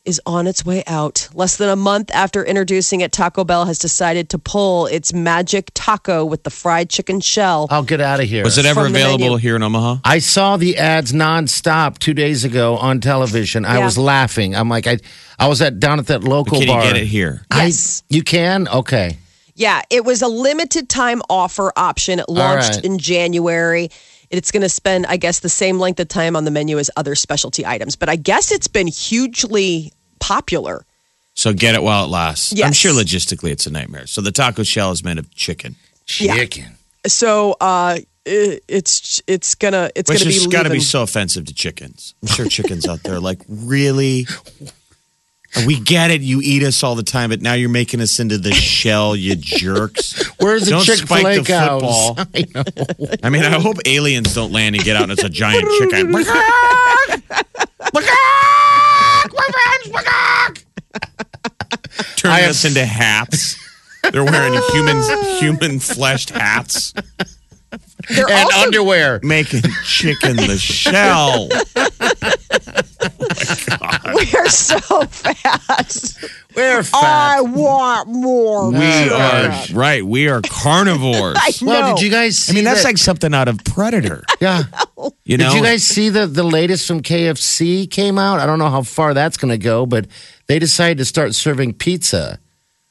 is 0.04 0.20
on 0.24 0.46
its 0.46 0.64
way 0.64 0.84
out. 0.86 1.28
Less 1.34 1.56
than 1.56 1.68
a 1.68 1.74
month 1.74 2.12
after 2.14 2.44
introducing 2.44 3.00
it, 3.00 3.10
Taco 3.10 3.42
Bell 3.44 3.64
has 3.64 3.76
decided 3.78 4.30
to 4.30 4.38
pull 4.38 4.86
its 4.86 5.12
magic 5.12 5.72
taco 5.74 6.24
with 6.24 6.44
the 6.44 6.50
fried 6.50 6.88
chicken 6.88 7.20
shell. 7.20 7.66
I'll 7.70 7.82
get 7.82 8.00
out 8.00 8.20
of 8.20 8.26
here. 8.28 8.44
Was 8.44 8.56
it 8.56 8.66
ever 8.66 8.84
From 8.84 8.92
the 8.92 9.00
available 9.00 9.24
menu. 9.24 9.36
here 9.38 9.56
in 9.56 9.64
Omaha? 9.64 9.96
I 10.04 10.20
saw 10.20 10.56
the 10.56 10.78
ads 10.78 11.12
nonstop 11.12 11.98
two 11.98 12.14
days 12.14 12.44
ago 12.44 12.76
on 12.76 13.00
television. 13.00 13.64
I 13.64 13.78
Yeah. 13.78 13.84
was 13.84 13.98
laughing. 13.98 14.54
I'm 14.54 14.68
like, 14.68 14.86
I, 14.86 14.98
I 15.40 15.48
was 15.48 15.60
at 15.60 15.80
down 15.80 15.98
at 15.98 16.06
that 16.06 16.22
local 16.22 16.60
Can 16.60 16.68
bar. 16.68 16.84
you 16.84 16.92
get 16.92 17.02
it 17.02 17.06
here? 17.06 17.42
I- 17.50 17.64
Yes. 17.66 18.04
you 18.08 18.22
can. 18.22 18.68
Okay. 18.68 19.18
Yeah, 19.56 19.82
it 19.90 20.04
was 20.04 20.22
a 20.22 20.28
limited 20.28 20.88
time 20.88 21.20
offer 21.28 21.72
option. 21.76 22.20
It 22.20 22.28
launched 22.28 22.74
right. 22.76 22.84
in 22.84 22.98
January. 22.98 23.90
It's 24.30 24.50
going 24.50 24.62
to 24.62 24.68
spend, 24.68 25.06
I 25.06 25.16
guess, 25.16 25.40
the 25.40 25.48
same 25.48 25.78
length 25.78 26.00
of 26.00 26.08
time 26.08 26.36
on 26.36 26.44
the 26.44 26.50
menu 26.50 26.78
as 26.78 26.90
other 26.96 27.14
specialty 27.14 27.64
items. 27.64 27.96
But 27.96 28.08
I 28.08 28.16
guess 28.16 28.50
it's 28.52 28.68
been 28.68 28.86
hugely 28.86 29.92
popular. 30.20 30.84
So 31.34 31.52
get 31.52 31.74
it 31.74 31.82
while 31.82 32.04
it 32.04 32.08
lasts. 32.08 32.54
I'm 32.62 32.72
sure 32.72 32.92
logistically 32.92 33.50
it's 33.50 33.66
a 33.66 33.70
nightmare. 33.70 34.06
So 34.06 34.20
the 34.20 34.32
taco 34.32 34.62
shell 34.62 34.90
is 34.90 35.04
made 35.04 35.18
of 35.18 35.32
chicken, 35.34 35.76
Yeah. 36.18 36.34
Chicken. 36.34 36.72
So 37.06 37.56
uh, 37.60 37.98
it, 38.24 38.64
it's 38.66 39.22
it's 39.28 39.54
gonna 39.54 39.90
it's 39.94 40.10
which 40.10 40.18
gonna 40.20 40.32
has 40.32 40.46
be 40.46 40.50
got 40.50 40.64
to 40.64 40.70
be 40.70 40.80
so 40.80 41.02
offensive 41.02 41.44
to 41.44 41.54
chickens. 41.54 42.14
I'm 42.22 42.28
sure 42.28 42.46
chickens 42.48 42.88
out 42.88 43.02
there 43.04 43.14
are 43.16 43.20
like 43.20 43.42
really. 43.48 44.26
We 45.64 45.78
get 45.80 46.10
it. 46.10 46.20
You 46.20 46.40
eat 46.42 46.62
us 46.62 46.82
all 46.82 46.94
the 46.94 47.02
time, 47.02 47.30
but 47.30 47.40
now 47.40 47.54
you're 47.54 47.68
making 47.70 48.00
us 48.00 48.18
into 48.20 48.36
the 48.36 48.52
shell, 48.52 49.14
you 49.16 49.36
jerks. 49.36 50.26
Where's 50.40 50.66
the 50.66 50.80
Chick 50.80 51.06
Fil 51.08 51.26
A 51.26 51.36
football. 51.42 52.16
I. 52.34 53.18
I 53.22 53.30
mean, 53.30 53.44
I 53.44 53.58
hope 53.60 53.76
aliens 53.86 54.34
don't 54.34 54.52
land 54.52 54.74
and 54.76 54.84
get 54.84 54.96
out 54.96 55.04
and 55.04 55.12
it's 55.12 55.24
a 55.24 55.28
giant 55.28 55.64
chicken. 55.78 56.12
I 62.24 62.40
am- 62.40 62.50
us 62.50 62.64
into 62.64 62.84
hats. 62.84 63.56
They're 64.12 64.24
wearing 64.24 64.60
human 64.72 65.02
human 65.38 65.80
fleshed 65.80 66.30
hats, 66.30 66.92
They're 68.08 68.28
and 68.30 68.50
underwear. 68.52 69.18
making 69.22 69.62
chicken 69.84 70.36
the 70.36 70.56
shell. 70.58 71.48
Oh 72.88 73.65
we 74.32 74.38
are 74.38 74.48
so 74.48 74.78
fast. 75.06 76.24
We're 76.54 76.82
fast 76.82 76.94
I 76.94 77.40
want 77.42 78.08
more. 78.08 78.70
We 78.70 79.10
are 79.10 79.64
right. 79.72 80.04
We 80.04 80.28
are 80.28 80.40
carnivores. 80.48 81.36
I 81.38 81.50
well, 81.62 81.90
know. 81.90 81.96
did 81.96 82.04
you 82.04 82.10
guys 82.10 82.36
see 82.38 82.52
I 82.52 82.54
mean, 82.54 82.64
that's 82.64 82.82
that- 82.82 82.88
like 82.88 82.98
something 82.98 83.34
out 83.34 83.48
of 83.48 83.62
Predator. 83.64 84.22
yeah. 84.40 84.64
You 85.24 85.36
know, 85.36 85.50
Did 85.50 85.56
you 85.56 85.62
guys 85.62 85.82
see 85.82 86.08
the 86.08 86.26
the 86.26 86.42
latest 86.44 86.86
from 86.86 87.02
KFC 87.02 87.90
came 87.90 88.18
out? 88.18 88.40
I 88.40 88.46
don't 88.46 88.58
know 88.58 88.70
how 88.70 88.82
far 88.82 89.12
that's 89.14 89.36
going 89.36 89.50
to 89.50 89.58
go, 89.58 89.84
but 89.86 90.06
they 90.46 90.58
decided 90.58 90.98
to 90.98 91.04
start 91.04 91.34
serving 91.34 91.74
pizza 91.74 92.38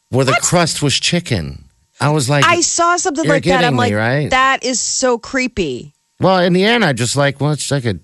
where 0.10 0.26
the 0.26 0.38
crust 0.42 0.82
was 0.82 1.00
chicken. 1.00 1.64
I 2.00 2.10
was 2.12 2.30
like, 2.30 2.44
I 2.46 2.62
saw 2.62 2.98
something 2.98 3.24
You're 3.24 3.34
like 3.36 3.44
that. 3.46 3.64
I'm 3.64 3.78
kidding 3.78 3.78
like, 3.78 3.94
right? 3.94 4.30
that 4.30 4.64
is 4.64 4.80
so 4.82 5.18
creepy. 5.18 5.94
well, 6.20 6.40
in 6.40 6.52
the 6.54 6.66
end, 6.66 6.84
I 6.84 6.92
just 6.94 7.16
like, 7.16 7.40
well, 7.40 7.52
it's 7.52 7.72
like 7.72 7.86
a, 7.86 7.98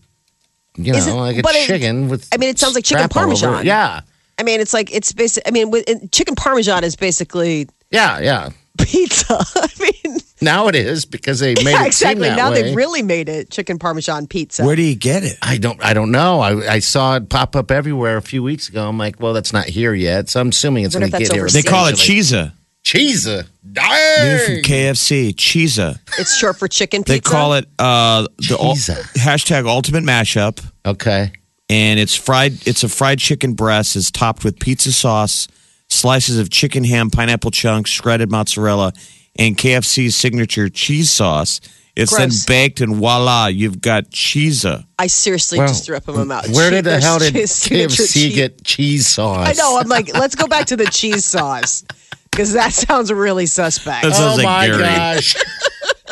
you 0.77 0.91
know, 0.91 0.97
Is 0.97 1.07
it- 1.07 1.13
like 1.13 1.37
a 1.37 1.41
but 1.41 1.55
it- 1.55 1.67
chicken 1.67 2.09
with. 2.09 2.27
I 2.33 2.37
mean, 2.37 2.49
it 2.49 2.59
sounds 2.59 2.75
like 2.75 2.83
chicken 2.85 3.09
strap 3.09 3.15
all 3.17 3.23
over 3.31 3.33
it. 3.33 3.39
parmesan. 3.41 3.65
Yeah, 3.65 4.01
I 4.37 4.43
mean, 4.43 4.59
it's 4.61 4.73
like 4.73 4.91
it's 4.93 5.11
basic. 5.13 5.43
I 5.47 5.51
mean, 5.51 5.69
with, 5.71 5.89
and 5.89 6.11
chicken 6.11 6.35
parmesan 6.35 6.83
is 6.83 6.95
basically 6.95 7.67
yeah, 7.91 8.19
yeah. 8.19 8.49
pizza. 8.79 9.37
I 9.55 9.67
mean, 9.79 10.17
Now 10.41 10.67
it 10.69 10.75
is 10.75 11.05
because 11.05 11.39
they 11.39 11.53
made 11.55 11.65
yeah, 11.67 11.85
it 11.85 11.93
seem 11.93 12.11
exactly. 12.11 12.29
that 12.29 12.35
Now 12.37 12.51
way. 12.51 12.61
they've 12.63 12.75
really 12.75 13.03
made 13.03 13.29
it 13.29 13.49
chicken 13.51 13.77
parmesan 13.77 14.27
pizza. 14.27 14.63
where 14.65 14.75
do 14.75 14.81
you 14.81 14.95
get 14.95 15.23
it? 15.23 15.37
I 15.41 15.57
don't. 15.57 15.83
I 15.83 15.93
don't 15.93 16.11
know. 16.11 16.39
I, 16.39 16.73
I 16.75 16.79
saw 16.79 17.15
it 17.17 17.29
pop 17.29 17.55
up 17.55 17.69
everywhere 17.69 18.17
a 18.17 18.21
few 18.21 18.41
weeks 18.41 18.69
ago. 18.69 18.87
I'm 18.87 18.97
like, 18.97 19.19
well, 19.19 19.33
that's 19.33 19.53
not 19.53 19.65
here 19.65 19.93
yet. 19.93 20.29
So 20.29 20.39
I'm 20.41 20.49
assuming 20.49 20.85
it's 20.85 20.95
Wonder 20.95 21.09
going 21.09 21.21
if 21.23 21.29
to 21.29 21.35
get 21.35 21.41
that's 21.41 21.53
here. 21.53 21.61
They 21.61 21.69
call 21.69 21.85
it 21.87 21.93
eventually. 21.93 22.17
chizza. 22.19 22.53
Cheese. 22.83 23.25
New 23.27 23.33
from 23.43 24.55
KFC, 24.63 25.33
chizza. 25.35 25.99
it's 26.17 26.35
short 26.35 26.57
for 26.57 26.67
chicken 26.67 27.03
pizza. 27.03 27.13
They 27.13 27.19
call 27.19 27.53
it 27.53 27.65
uh, 27.77 28.23
the 28.37 28.57
ul- 28.59 28.75
Chizza. 28.75 28.95
hashtag 29.13 29.67
ultimate 29.67 30.03
mashup, 30.03 30.59
Okay. 30.85 31.31
and 31.69 31.99
it's 31.99 32.15
fried. 32.15 32.67
It's 32.67 32.83
a 32.83 32.89
fried 32.89 33.19
chicken 33.19 33.53
breast. 33.53 33.95
is 33.95 34.09
topped 34.11 34.43
with 34.43 34.59
pizza 34.59 34.91
sauce, 34.91 35.47
slices 35.89 36.39
of 36.39 36.49
chicken 36.49 36.83
ham, 36.83 37.11
pineapple 37.11 37.51
chunks, 37.51 37.91
shredded 37.91 38.31
mozzarella, 38.31 38.93
and 39.37 39.55
KFC's 39.55 40.15
signature 40.15 40.67
cheese 40.67 41.11
sauce. 41.11 41.61
It's 41.95 42.15
then 42.17 42.31
baked, 42.47 42.81
and 42.81 42.95
voila, 42.95 43.47
you've 43.47 43.79
got 43.81 44.05
chizza. 44.11 44.85
I 44.97 45.07
seriously 45.07 45.59
Well, 45.59 45.67
just 45.67 45.85
threw 45.85 45.97
up 45.97 46.07
in 46.09 46.15
my 46.15 46.23
mouth. 46.23 46.49
Where 46.55 46.71
did 46.71 46.85
the 46.85 46.95
Cheese- 46.95 47.03
hell 47.03 47.19
did 47.19 47.33
cheese- 47.33 47.51
signature 47.51 48.03
KFC 48.03 48.13
cheese- 48.13 48.35
get 48.35 48.63
cheese 48.63 49.07
sauce? 49.07 49.47
I 49.49 49.53
know. 49.53 49.77
I'm 49.77 49.87
like, 49.89 50.11
let's 50.13 50.33
go 50.35 50.47
back 50.47 50.67
to 50.67 50.77
the 50.77 50.85
cheese 50.85 51.25
sauce 51.25 51.83
because 52.31 52.53
that 52.53 52.73
sounds 52.73 53.11
really 53.11 53.45
suspect. 53.45 54.03
That 54.03 54.13
sounds 54.15 54.33
oh 54.33 54.35
like 54.37 54.45
my 54.45 54.67
Gary. 54.67 54.83
gosh. 54.83 55.35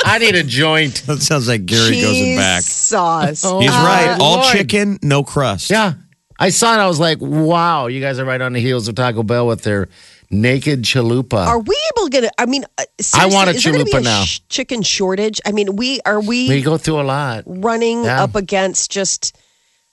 I 0.04 0.18
need 0.18 0.36
a 0.36 0.44
joint. 0.44 1.04
That 1.08 1.22
sounds 1.22 1.48
like 1.48 1.66
Gary 1.66 1.90
cheese 1.92 2.06
goes 2.06 2.18
in 2.18 2.36
back. 2.38 2.62
sauce. 2.64 3.44
Oh, 3.46 3.60
He's 3.60 3.70
Uh, 3.70 3.74
right. 3.74 4.18
All 4.20 4.38
Lord. 4.38 4.46
chicken, 4.56 5.00
no 5.02 5.24
crust. 5.24 5.70
Yeah. 5.70 5.94
I 6.40 6.50
saw 6.52 6.74
it. 6.76 6.78
I 6.78 6.88
was 6.88 7.00
like, 7.00 7.18
wow, 7.20 7.88
you 7.88 8.00
guys 8.00 8.18
are 8.20 8.26
right 8.26 8.40
on 8.42 8.54
the 8.54 8.62
heels 8.62 8.88
of 8.88 8.96
Taco 8.96 9.24
Bell 9.24 9.46
with 9.46 9.64
their 9.64 9.90
naked 10.32 10.84
chalupa. 10.84 11.46
Are 11.46 11.60
we 11.60 11.76
able 11.96 12.06
to 12.08 12.10
get? 12.12 12.24
A, 12.24 12.32
I 12.38 12.46
mean, 12.46 12.64
uh, 12.78 12.84
I 13.14 13.26
want 13.26 13.50
a 13.50 13.54
seriously, 13.54 13.58
is 13.58 13.64
there 13.64 13.74
gonna 13.74 13.84
be 13.86 13.92
chalupa 13.92 13.98
a 14.00 14.04
now. 14.04 14.24
sh- 14.24 14.40
chicken 14.48 14.82
shortage. 14.82 15.42
I 15.46 15.52
mean, 15.52 15.76
we 15.76 16.00
are 16.06 16.22
we, 16.22 16.48
we 16.48 16.62
go 16.62 16.78
through 16.78 17.02
a 17.02 17.04
lot. 17.04 17.44
running 17.46 18.06
Yeah. 18.06 18.24
up 18.24 18.36
against 18.36 18.90
just. 18.92 19.36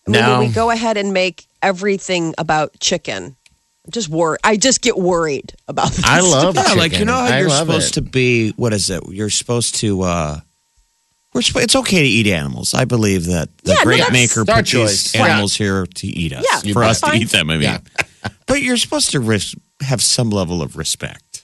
I 0.06 0.10
mean, 0.12 0.20
No. 0.22 0.38
we 0.38 0.46
go 0.48 0.70
ahead 0.70 0.96
and 0.96 1.12
make 1.12 1.46
everything 1.62 2.32
about 2.38 2.78
chicken. 2.78 3.34
I'm 3.86 3.92
just 3.92 4.08
worried. 4.08 4.40
I 4.44 4.56
just 4.56 4.82
get 4.82 4.98
worried 4.98 5.54
about. 5.68 5.90
This 5.92 6.04
I 6.04 6.20
love 6.20 6.56
Yeah, 6.56 6.62
chicken. 6.64 6.78
like 6.78 6.98
you 6.98 7.04
know 7.04 7.12
how 7.14 7.24
I 7.26 7.40
you're 7.40 7.50
supposed 7.50 7.92
it. 7.92 7.94
to 7.94 8.02
be. 8.02 8.50
What 8.52 8.72
is 8.72 8.90
it? 8.90 9.02
You're 9.08 9.30
supposed 9.30 9.76
to. 9.76 10.02
uh 10.02 10.40
we're, 11.32 11.42
suppo- 11.42 11.62
it's 11.62 11.76
okay 11.76 12.00
to 12.00 12.08
eat 12.08 12.26
animals. 12.28 12.72
I 12.72 12.86
believe 12.86 13.26
that 13.26 13.48
the 13.58 13.72
Yeah, 13.72 13.84
great 13.84 13.98
that's- 13.98 14.12
maker 14.12 14.40
It's 14.40 14.50
our 14.50 14.56
put 14.56 14.64
these 14.64 15.12
choice. 15.12 15.14
animals 15.14 15.54
here 15.54 15.84
to 15.86 16.06
eat 16.06 16.32
us. 16.32 16.44
Yeah, 16.64 16.72
for 16.72 16.80
that's 16.80 17.02
us 17.02 17.10
to 17.10 17.16
eat 17.16 17.28
them. 17.28 17.50
I 17.50 17.54
mean, 17.54 17.62
Yeah. 17.62 17.78
but 18.46 18.62
you're 18.62 18.78
supposed 18.78 19.10
to 19.10 19.20
ris- 19.20 19.54
have 19.82 20.02
some 20.02 20.30
level 20.30 20.62
of 20.62 20.76
respect. 20.78 21.42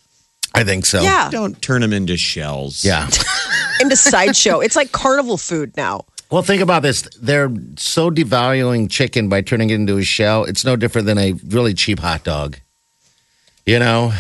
I 0.55 0.65
think 0.65 0.87
so. 0.87 1.03
Yeah, 1.03 1.29
Don't 1.31 1.61
turn 1.61 1.83
them 1.83 1.93
into 1.93 2.17
shells. 2.17 2.85
Yeah. 2.85 3.09
into 3.81 3.97
sideshow. 3.97 4.61
It's 4.61 4.77
like 4.77 4.93
carnival 4.93 5.37
food 5.37 5.77
now. 5.77 6.07
Well, 6.33 6.43
think 6.43 6.63
about 6.63 6.83
this. 6.83 7.03
They're 7.21 7.53
so 7.77 8.11
devaluing 8.11 8.91
chicken 8.91 9.29
by 9.29 9.43
turning 9.43 9.69
it 9.71 9.75
into 9.75 9.99
a 9.99 10.03
shell. 10.03 10.45
It's 10.45 10.65
no 10.65 10.77
different 10.77 11.07
than 11.07 11.19
a 11.19 11.33
really 11.49 11.75
cheap 11.75 11.99
hot 11.99 12.25
dog. 12.25 12.57
You 13.67 13.79
know, 13.79 14.13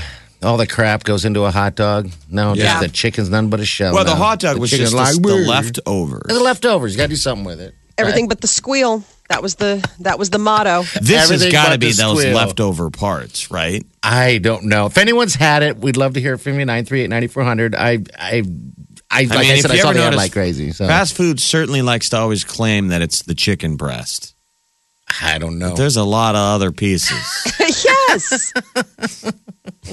all 0.42 0.58
the 0.58 0.66
crap 0.66 1.04
goes 1.04 1.24
into 1.24 1.44
a 1.44 1.50
hot 1.50 1.74
dog. 1.74 2.10
No, 2.30 2.52
Yeah. 2.54 2.64
just 2.64 2.80
the 2.82 2.88
chicken's 2.90 3.30
none 3.30 3.48
but 3.48 3.60
a 3.60 3.64
shell. 3.64 3.94
Well, 3.94 4.04
the 4.04 4.12
now. 4.12 4.16
hot 4.20 4.40
dog 4.40 4.56
The 4.56 4.60
was 4.60 4.70
chicken's 4.70 4.90
just 4.92 5.14
the, 5.14 5.20
like, 5.20 5.38
the 5.38 5.42
"Brr." 5.44 5.48
leftovers. 5.50 6.22
It's 6.26 6.34
the 6.38 6.44
leftovers. 6.44 6.92
You 6.92 6.96
got 6.98 7.04
to 7.04 7.08
do 7.08 7.16
something 7.16 7.44
with 7.46 7.60
it. 7.60 7.74
Everything 7.96 8.28
but 8.28 8.40
the 8.42 8.46
squeal. 8.46 9.04
That 9.28 9.42
was 9.42 9.54
the 9.54 9.82
that 10.00 10.18
was 10.18 10.28
the 10.28 10.38
motto. 10.38 10.82
This 11.00 11.08
has 11.08 11.30
Everything 11.30 11.52
got 11.52 11.64
to 11.64 11.70
but 11.70 11.80
be 11.80 11.92
the 11.92 12.02
those 12.02 12.18
squeal. 12.20 12.34
leftover 12.36 12.90
parts, 12.90 13.50
right? 13.50 13.86
I 14.02 14.38
don't 14.38 14.64
know. 14.64 14.86
If 14.86 14.98
anyone's 14.98 15.34
had 15.34 15.62
it, 15.62 15.78
we'd 15.78 15.96
love 15.96 16.14
to 16.14 16.20
hear 16.20 16.36
from 16.36 16.58
you. 16.58 16.66
938 16.66 17.08
9400. 17.08 17.74
I, 17.74 17.98
I, 18.18 18.42
I, 19.12 19.20
like 19.22 19.30
mean, 19.30 19.38
I 19.50 19.54
if 19.54 19.60
said, 19.62 19.70
I 19.70 19.74
you 19.74 19.80
saw 19.82 19.88
ever 19.90 19.98
the 19.98 20.04
ad 20.04 20.10
notice- 20.12 20.18
like 20.18 20.32
crazy. 20.32 20.72
So 20.72 20.86
Fast 20.86 21.14
food 21.16 21.38
certainly 21.38 21.82
likes 21.82 22.08
to 22.10 22.16
always 22.18 22.44
claim 22.44 22.88
that 22.88 23.02
it's 23.02 23.22
the 23.22 23.34
chicken 23.34 23.76
breast. 23.76 24.34
I 25.20 25.36
don't 25.38 25.58
know. 25.58 25.74
There's 25.74 25.96
a 25.96 26.04
lot 26.04 26.34
of 26.34 26.40
other 26.40 26.72
pieces. 26.72 27.18
yes. 27.58 28.52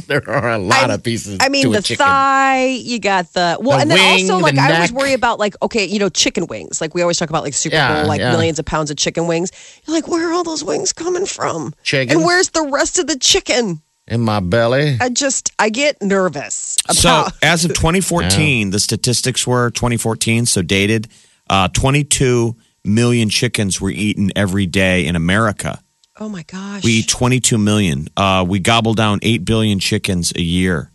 There 0.07 0.27
are 0.29 0.51
a 0.51 0.57
lot 0.59 0.89
I- 0.91 0.93
of 0.95 1.03
pieces. 1.03 1.37
I 1.41 1.49
mean, 1.49 1.63
to 1.65 1.71
the 1.71 1.81
chicken. 1.81 2.05
thigh, 2.05 2.67
you 2.67 2.99
got 2.99 3.33
the 3.33 3.57
well, 3.59 3.77
The 3.77 3.81
and 3.81 3.91
then 3.91 4.15
wing, 4.15 4.31
also 4.31 4.41
like 4.43 4.55
the 4.55 4.61
I 4.61 4.75
always 4.75 4.91
worry 4.93 5.13
about 5.13 5.39
like 5.39 5.55
okay, 5.63 5.85
you 5.85 5.97
know, 5.99 6.09
chicken 6.09 6.45
wings. 6.47 6.79
Like 6.79 6.93
we 6.93 7.01
always 7.01 7.17
talk 7.17 7.29
about 7.29 7.43
like 7.43 7.53
Super 7.55 7.75
Yeah, 7.75 8.01
Bowl, 8.01 8.07
like 8.07 8.19
yeah. 8.19 8.31
millions 8.31 8.59
of 8.59 8.65
pounds 8.65 8.91
of 8.91 8.97
chicken 8.97 9.25
wings. 9.27 9.51
You're 9.85 9.95
like, 9.95 10.07
where 10.07 10.29
are 10.29 10.33
all 10.33 10.43
those 10.43 10.63
wings 10.63 10.93
coming 10.93 11.25
from? 11.25 11.73
Chickens. 11.83 12.15
And 12.15 12.23
where's 12.25 12.49
the 12.49 12.69
rest 12.71 12.99
of 12.99 13.07
the 13.07 13.17
chicken? 13.17 13.81
In 14.09 14.21
my 14.21 14.39
belly. 14.39 14.97
I 14.99 15.09
just 15.09 15.51
I 15.59 15.69
get 15.69 16.01
nervous 16.01 16.77
So, 16.91 17.25
as 17.43 17.65
of 17.65 17.73
2014, 17.73 18.71
the 18.71 18.79
statistics 18.79 19.45
were 19.47 19.69
2014, 19.71 20.45
so 20.45 20.61
dated. 20.61 21.07
Uh, 21.49 21.67
22 21.69 22.55
million 22.83 23.29
chickens 23.29 23.79
were 23.81 23.89
eaten 23.91 24.31
every 24.35 24.65
day 24.65 25.05
in 25.05 25.15
America. 25.15 25.81
oh 26.19 26.29
my 26.29 26.43
gosh, 26.43 26.83
We 26.83 26.91
eat 26.99 27.07
22 27.07 27.57
million. 27.57 28.07
Uh, 28.15 28.45
we 28.47 28.59
gobble 28.59 28.93
down 28.93 29.19
8 29.21 29.45
billion 29.45 29.79
chickens 29.79 30.31
a 30.35 30.41
year. 30.41 30.91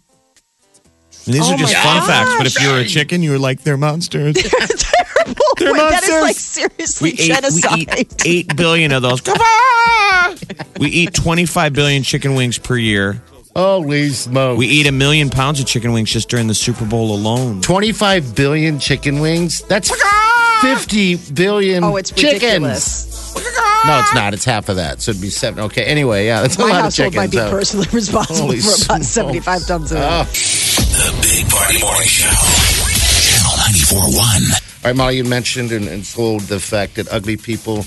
And 1.27 1.35
these 1.35 1.49
Oh 1.49 1.55
are 1.55 1.57
just 1.57 1.73
my 1.73 1.81
fun 1.83 2.07
facts, 2.07 2.35
but 2.37 2.47
if 2.47 2.61
you're 2.63 2.79
a 2.79 2.85
chicken, 2.85 3.23
you're 3.23 3.39
like, 3.39 3.63
they're 3.63 3.79
monsters. 3.79 4.37
terrible. 5.25 5.43
They're 5.59 5.73
Wait, 5.73 5.79
that 5.91 6.03
is 6.05 6.23
like 6.23 6.37
seriously 6.37 7.11
we, 7.11 7.19
ate, 7.19 7.27
genocide. 7.27 7.73
we 7.75 7.83
eat 8.01 8.49
8 8.51 8.57
billion 8.57 8.93
of 8.93 9.03
those. 9.03 9.23
we 10.79 10.89
eat 10.89 11.15
25 11.15 11.73
billion 11.73 12.03
chicken 12.03 12.35
wings 12.35 12.59
per 12.59 12.77
year. 12.77 13.23
Holy 13.57 14.09
smoke. 14.11 14.59
We 14.59 14.67
eat 14.67 14.87
a 14.89 14.93
million 14.93 15.31
pounds 15.31 15.61
of 15.61 15.67
chicken 15.67 15.93
wings 15.93 16.11
just 16.11 16.29
during 16.29 16.49
the 16.49 16.55
Super 16.55 16.85
Bowl 16.85 17.15
alone. 17.15 17.61
25 17.63 18.35
billion 18.35 18.79
chicken 18.81 19.21
wings. 19.21 19.63
That's 19.63 19.93
50 20.63 21.17
billion 21.33 21.85
oh, 21.85 21.97
it's 21.97 22.11
chickens. 22.11 22.43
ridiculous. 22.43 23.35
No, 23.87 23.99
it's 24.01 24.15
not. 24.15 24.33
It's 24.35 24.45
half 24.45 24.69
of 24.71 24.77
that. 24.77 25.01
So 25.03 25.11
it'd 25.11 25.21
be 25.23 25.29
seven. 25.29 25.65
Okay. 25.65 25.85
Anyway, 25.85 26.27
yeah, 26.27 26.41
that's 26.43 26.57
a 26.57 26.61
My 26.61 26.65
lot 26.69 26.77
of 26.77 26.83
household 26.85 27.13
chickens. 27.13 27.17
might 27.17 27.31
be 27.31 27.37
so- 27.37 27.51
personally 27.51 27.87
responsible 27.93 28.41
Holy 28.41 28.61
for 28.61 28.69
about 28.69 28.79
smokes. 28.79 29.07
seventy-five 29.09 29.67
tons 29.67 29.93
of. 29.93 29.99
Oh. 30.01 30.25
The 30.25 31.13
Big 31.23 31.49
Party 31.51 31.81
Morning 31.81 32.09
Show. 32.09 32.31
Channel 32.31 33.57
94.1. 34.13 34.64
All 34.85 34.91
right, 34.91 34.97
Molly, 34.99 35.17
you 35.17 35.25
mentioned 35.25 35.73
and, 35.73 35.89
and 35.89 36.05
the 36.05 36.61
fact 36.61 36.97
that 36.97 37.11
ugly 37.11 37.39
people 37.39 37.87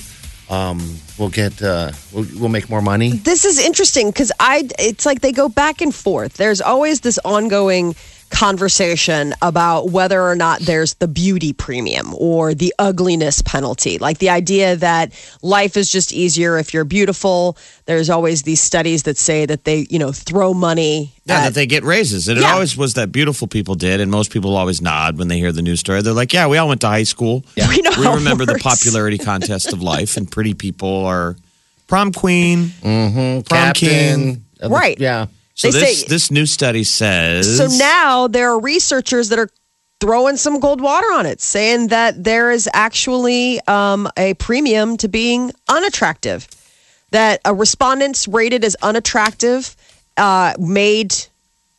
um, 0.50 0.80
will 1.16 1.28
get, 1.28 1.62
uh, 1.62 1.92
will, 2.12 2.26
will 2.40 2.48
make 2.48 2.68
more 2.68 2.82
money. 2.82 3.12
this 3.12 3.44
is 3.44 3.64
interesting 3.64 4.10
because 4.10 4.32
I 4.40 4.68
it's 4.80 5.06
like 5.06 5.20
they 5.20 5.30
go 5.30 5.48
back 5.48 5.80
and 5.80 5.94
forth. 5.94 6.32
There's 6.34 6.60
always 6.60 7.02
this 7.02 7.20
ongoing 7.24 7.94
conversation 8.30 9.34
about 9.42 9.90
whether 9.90 10.22
or 10.22 10.34
not 10.36 10.60
there's 10.60 10.94
the 10.94 11.08
beauty 11.08 11.52
premium 11.52 12.14
or 12.16 12.54
the 12.54 12.72
ugliness 12.78 13.42
penalty. 13.42 13.98
Like 13.98 14.18
the 14.18 14.30
idea 14.30 14.76
that 14.76 15.12
life 15.42 15.76
is 15.76 15.90
just 15.90 16.12
easier 16.12 16.58
if 16.58 16.72
you're 16.72 16.84
beautiful. 16.84 17.56
There's 17.86 18.10
always 18.10 18.42
these 18.42 18.60
studies 18.60 19.04
that 19.04 19.16
say 19.18 19.46
that 19.46 19.64
they, 19.64 19.86
you 19.90 19.98
know, 19.98 20.12
throw 20.12 20.54
money 20.54 21.12
Yeah, 21.24 21.38
at- 21.38 21.44
that 21.44 21.54
they 21.54 21.66
get 21.66 21.84
raises. 21.84 22.28
And 22.28 22.38
it 22.38 22.44
always 22.44 22.76
was 22.76 22.94
that 22.94 23.12
beautiful 23.12 23.46
people 23.48 23.74
did, 23.74 24.00
and 24.00 24.10
most 24.10 24.30
people 24.30 24.56
always 24.56 24.80
nod 24.80 25.18
when 25.18 25.28
they 25.28 25.38
hear 25.38 25.52
the 25.52 25.62
news 25.62 25.80
story. 25.80 26.02
They're 26.02 26.12
like, 26.12 26.32
"Yeah, 26.32 26.46
we 26.46 26.58
all 26.58 26.68
went 26.68 26.80
to 26.82 26.88
high 26.88 27.02
school. 27.04 27.44
We 27.56 27.80
know 27.82 27.90
how 27.92 28.12
it 28.12 28.16
remember 28.16 28.46
the 28.46 28.58
popularity 28.58 29.18
contest 29.18 29.72
of 29.72 29.82
life, 29.82 30.16
and 30.16 30.30
pretty 30.30 30.54
people 30.54 31.04
are 31.06 31.36
prom 31.86 32.12
queen, 32.12 32.72
prom 33.48 33.72
king." 33.74 34.44
uh, 34.62 34.68
Right. 34.68 34.98
Yeah. 34.98 35.26
So 35.58 35.70
They 35.70 35.80
this 35.80 36.00
say- 36.02 36.06
this 36.08 36.30
new 36.30 36.46
study 36.46 36.84
says 36.84 37.56
So 37.58 37.66
now 37.66 38.28
there 38.28 38.48
are 38.52 38.60
researchers 38.60 39.28
that 39.30 39.38
are 39.40 39.50
throwing 40.00 40.36
some 40.36 40.60
cold 40.60 40.80
water 40.80 41.08
on 41.12 41.26
it, 41.26 41.40
saying 41.40 41.88
that 41.88 42.22
there 42.22 42.52
is 42.52 42.68
actually 42.72 43.60
um, 43.66 44.08
a 44.16 44.34
premium 44.34 44.96
to 44.98 45.08
being 45.08 45.50
unattractive. 45.68 46.46
That 47.10 47.40
a 47.44 47.52
respondents 47.52 48.28
rated 48.28 48.64
as 48.64 48.76
unattractive 48.82 49.74
uh, 50.16 50.54
made 50.58 51.14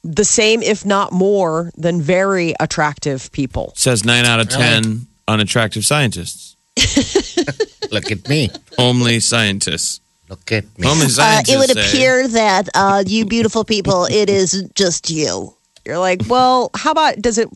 the 0.04 0.26
same, 0.26 0.62
if 0.62 0.86
not 0.86 1.12
more, 1.14 1.72
than 1.78 2.02
very 2.02 2.54
attractive 2.60 3.32
people. 3.32 3.72
says 3.76 4.04
nine 4.04 4.26
out 4.26 4.40
of 4.42 4.50
ten 4.50 5.08
unattractive 5.28 5.86
scientists, 5.86 6.56
Look 7.92 8.12
at 8.12 8.28
me. 8.28 8.50
homely 8.78 9.20
scientists, 9.22 10.02
Look 10.30 10.52
at 10.52 10.64
me. 10.78 10.88
homely 10.88 11.08
Uh, 11.18 11.42
it 11.48 11.58
would 11.58 11.72
say- 11.72 11.90
appear 11.90 12.28
that 12.28 12.70
uh, 12.76 13.04
you 13.06 13.26
beautiful 13.26 13.64
people, 13.64 14.06
it 14.06 14.30
is 14.30 14.64
just 14.76 15.10
you. 15.10 15.56
You're 15.86 15.98
like, 15.98 16.22
well, 16.28 16.70
how 16.76 16.92
about 16.92 17.20
does 17.22 17.38
it 17.40 17.50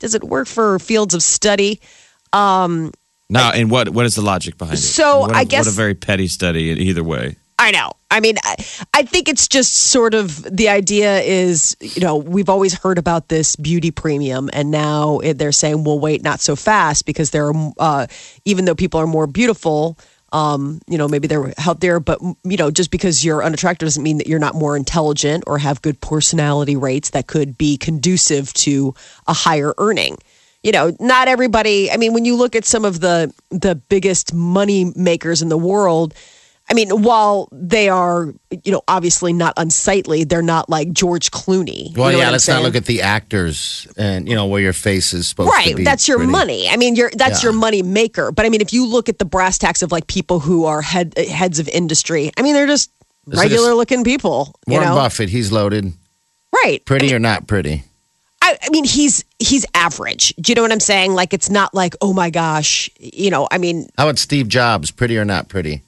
does 0.00 0.14
it 0.14 0.24
work 0.24 0.48
for 0.48 0.78
fields 0.80 1.14
of 1.14 1.22
study? 1.22 1.80
Um, 2.32 2.92
now. 3.30 3.52
And 3.52 3.70
what 3.70 3.90
what 3.90 4.06
is 4.06 4.14
the 4.16 4.22
logic 4.22 4.58
behind 4.58 4.78
it? 4.78 4.82
So, 4.82 5.20
What 5.20 5.32
a- 5.32 5.36
I 5.36 5.44
guess- 5.44 5.66
what 5.66 5.72
a 5.72 5.76
very 5.76 5.94
petty 5.94 6.26
study. 6.26 6.62
Either 6.70 7.04
way, 7.04 7.36
I 7.58 7.70
know. 7.70 7.92
I 8.10 8.20
mean, 8.20 8.36
I, 8.42 8.56
I 8.94 9.02
think 9.02 9.28
it's 9.28 9.46
just 9.46 9.72
sort 9.74 10.14
of 10.14 10.42
the 10.50 10.68
idea 10.70 11.20
is, 11.20 11.76
you 11.80 12.00
know, 12.00 12.16
we've 12.16 12.48
always 12.48 12.72
heard 12.72 12.96
about 12.98 13.28
this 13.28 13.54
beauty 13.54 13.90
premium, 13.90 14.48
and 14.52 14.70
now 14.70 15.18
it, 15.18 15.36
they're 15.38 15.52
saying, 15.52 15.84
well, 15.84 15.98
wait, 16.00 16.22
not 16.22 16.40
so 16.40 16.56
fast 16.56 17.04
because 17.04 17.30
there 17.30 17.48
are, 17.48 17.72
uh, 17.78 18.06
even 18.46 18.64
though 18.64 18.74
people 18.74 18.98
are 18.98 19.06
more 19.06 19.26
beautiful, 19.26 19.98
um, 20.32 20.80
you 20.86 20.98
know, 20.98 21.08
maybe 21.08 21.26
they're 21.26 21.52
out 21.66 21.80
there, 21.80 22.00
but, 22.00 22.20
you 22.44 22.56
know, 22.56 22.70
just 22.70 22.90
because 22.90 23.24
you're 23.24 23.42
unattractive 23.42 23.86
doesn't 23.86 24.02
mean 24.02 24.18
that 24.18 24.26
you're 24.26 24.38
not 24.38 24.54
more 24.54 24.76
intelligent 24.76 25.44
or 25.46 25.58
have 25.58 25.80
good 25.82 26.00
personality 26.00 26.76
rates 26.76 27.10
that 27.10 27.26
could 27.26 27.56
be 27.56 27.76
conducive 27.76 28.52
to 28.54 28.94
a 29.26 29.32
higher 29.32 29.74
earning. 29.78 30.18
You 30.64 30.72
know 30.72 30.94
not 30.98 31.28
everybody 31.28 31.88
i 31.90 31.96
mean 31.96 32.12
when 32.12 32.24
you 32.24 32.34
look 32.34 32.56
at 32.56 32.64
some 32.64 32.84
of 32.84 32.98
the 32.98 33.32
the 33.50 33.76
biggest 33.76 34.34
money 34.34 34.92
makers 34.96 35.40
in 35.40 35.50
the 35.50 35.56
world 35.56 36.14
i 36.70 36.74
mean 36.74 36.90
while 37.02 37.48
they 37.52 37.88
are 37.88 38.32
you 38.64 38.72
know 38.72 38.82
obviously 38.88 39.32
not 39.32 39.54
unsightly 39.56 40.24
they're 40.24 40.42
not 40.42 40.68
like 40.68 40.92
george 40.92 41.30
clooney 41.30 41.96
Well, 41.96 42.10
you 42.10 42.18
know 42.18 42.24
yeah, 42.24 42.30
let's 42.30 42.48
not 42.48 42.62
look 42.62 42.74
at 42.76 42.84
the 42.86 43.02
actors 43.02 43.86
and, 43.96 44.28
you 44.28 44.34
know, 44.34 44.46
where 44.46 44.60
your 44.60 44.72
face 44.72 45.12
is 45.12 45.28
supposed 45.28 45.50
to 45.50 45.64
be. 45.68 45.74
right 45.74 45.84
that's 45.84 46.06
your 46.08 46.18
pretty. 46.18 46.32
money 46.32 46.68
i 46.68 46.76
mean 46.76 46.94
you're 46.96 47.10
that's 47.16 47.42
Yeah. 47.42 47.50
your 47.50 47.58
money 47.58 47.82
maker 47.82 48.32
but 48.32 48.46
i 48.46 48.48
mean 48.48 48.60
if 48.60 48.72
you 48.72 48.86
look 48.86 49.08
at 49.08 49.18
the 49.18 49.24
brass 49.24 49.58
tacks 49.58 49.82
of 49.82 49.92
like 49.92 50.06
people 50.06 50.40
who 50.40 50.64
are 50.66 50.82
head 50.82 51.16
heads 51.16 51.58
of 51.58 51.68
industry 51.68 52.30
i 52.36 52.42
mean 52.42 52.54
they're 52.54 52.66
just 52.66 52.90
regular 53.26 53.74
looking 53.74 54.04
people 54.04 54.54
you 54.66 54.72
Warren 54.74 54.88
know 54.88 54.94
Buffett, 54.94 55.28
he's 55.28 55.52
loaded. 55.52 55.92
right 56.64 56.84
Pretty 56.84 57.12
or 57.14 57.18
not 57.18 57.46
pretty? 57.46 57.84
I, 58.40 58.56
I 58.62 58.70
mean, 58.70 58.84
he's 58.84 59.24
he's 59.40 59.66
average. 59.74 60.32
Do 60.40 60.50
you 60.52 60.54
know 60.54 60.62
what 60.62 60.72
I'm 60.72 60.80
saying? 60.80 61.12
Like, 61.12 61.34
it's 61.34 61.50
not 61.50 61.74
like, 61.74 61.94
oh 62.00 62.12
my 62.14 62.30
gosh, 62.30 62.88
you 62.98 63.30
know. 63.30 63.48
I 63.50 63.58
mean, 63.58 63.88
How 63.98 64.04
about 64.06 64.18
Steve 64.18 64.48
Jobs? 64.48 64.90
Pretty 64.92 65.18
or 65.18 65.24
not 65.24 65.48
pretty? 65.48 65.82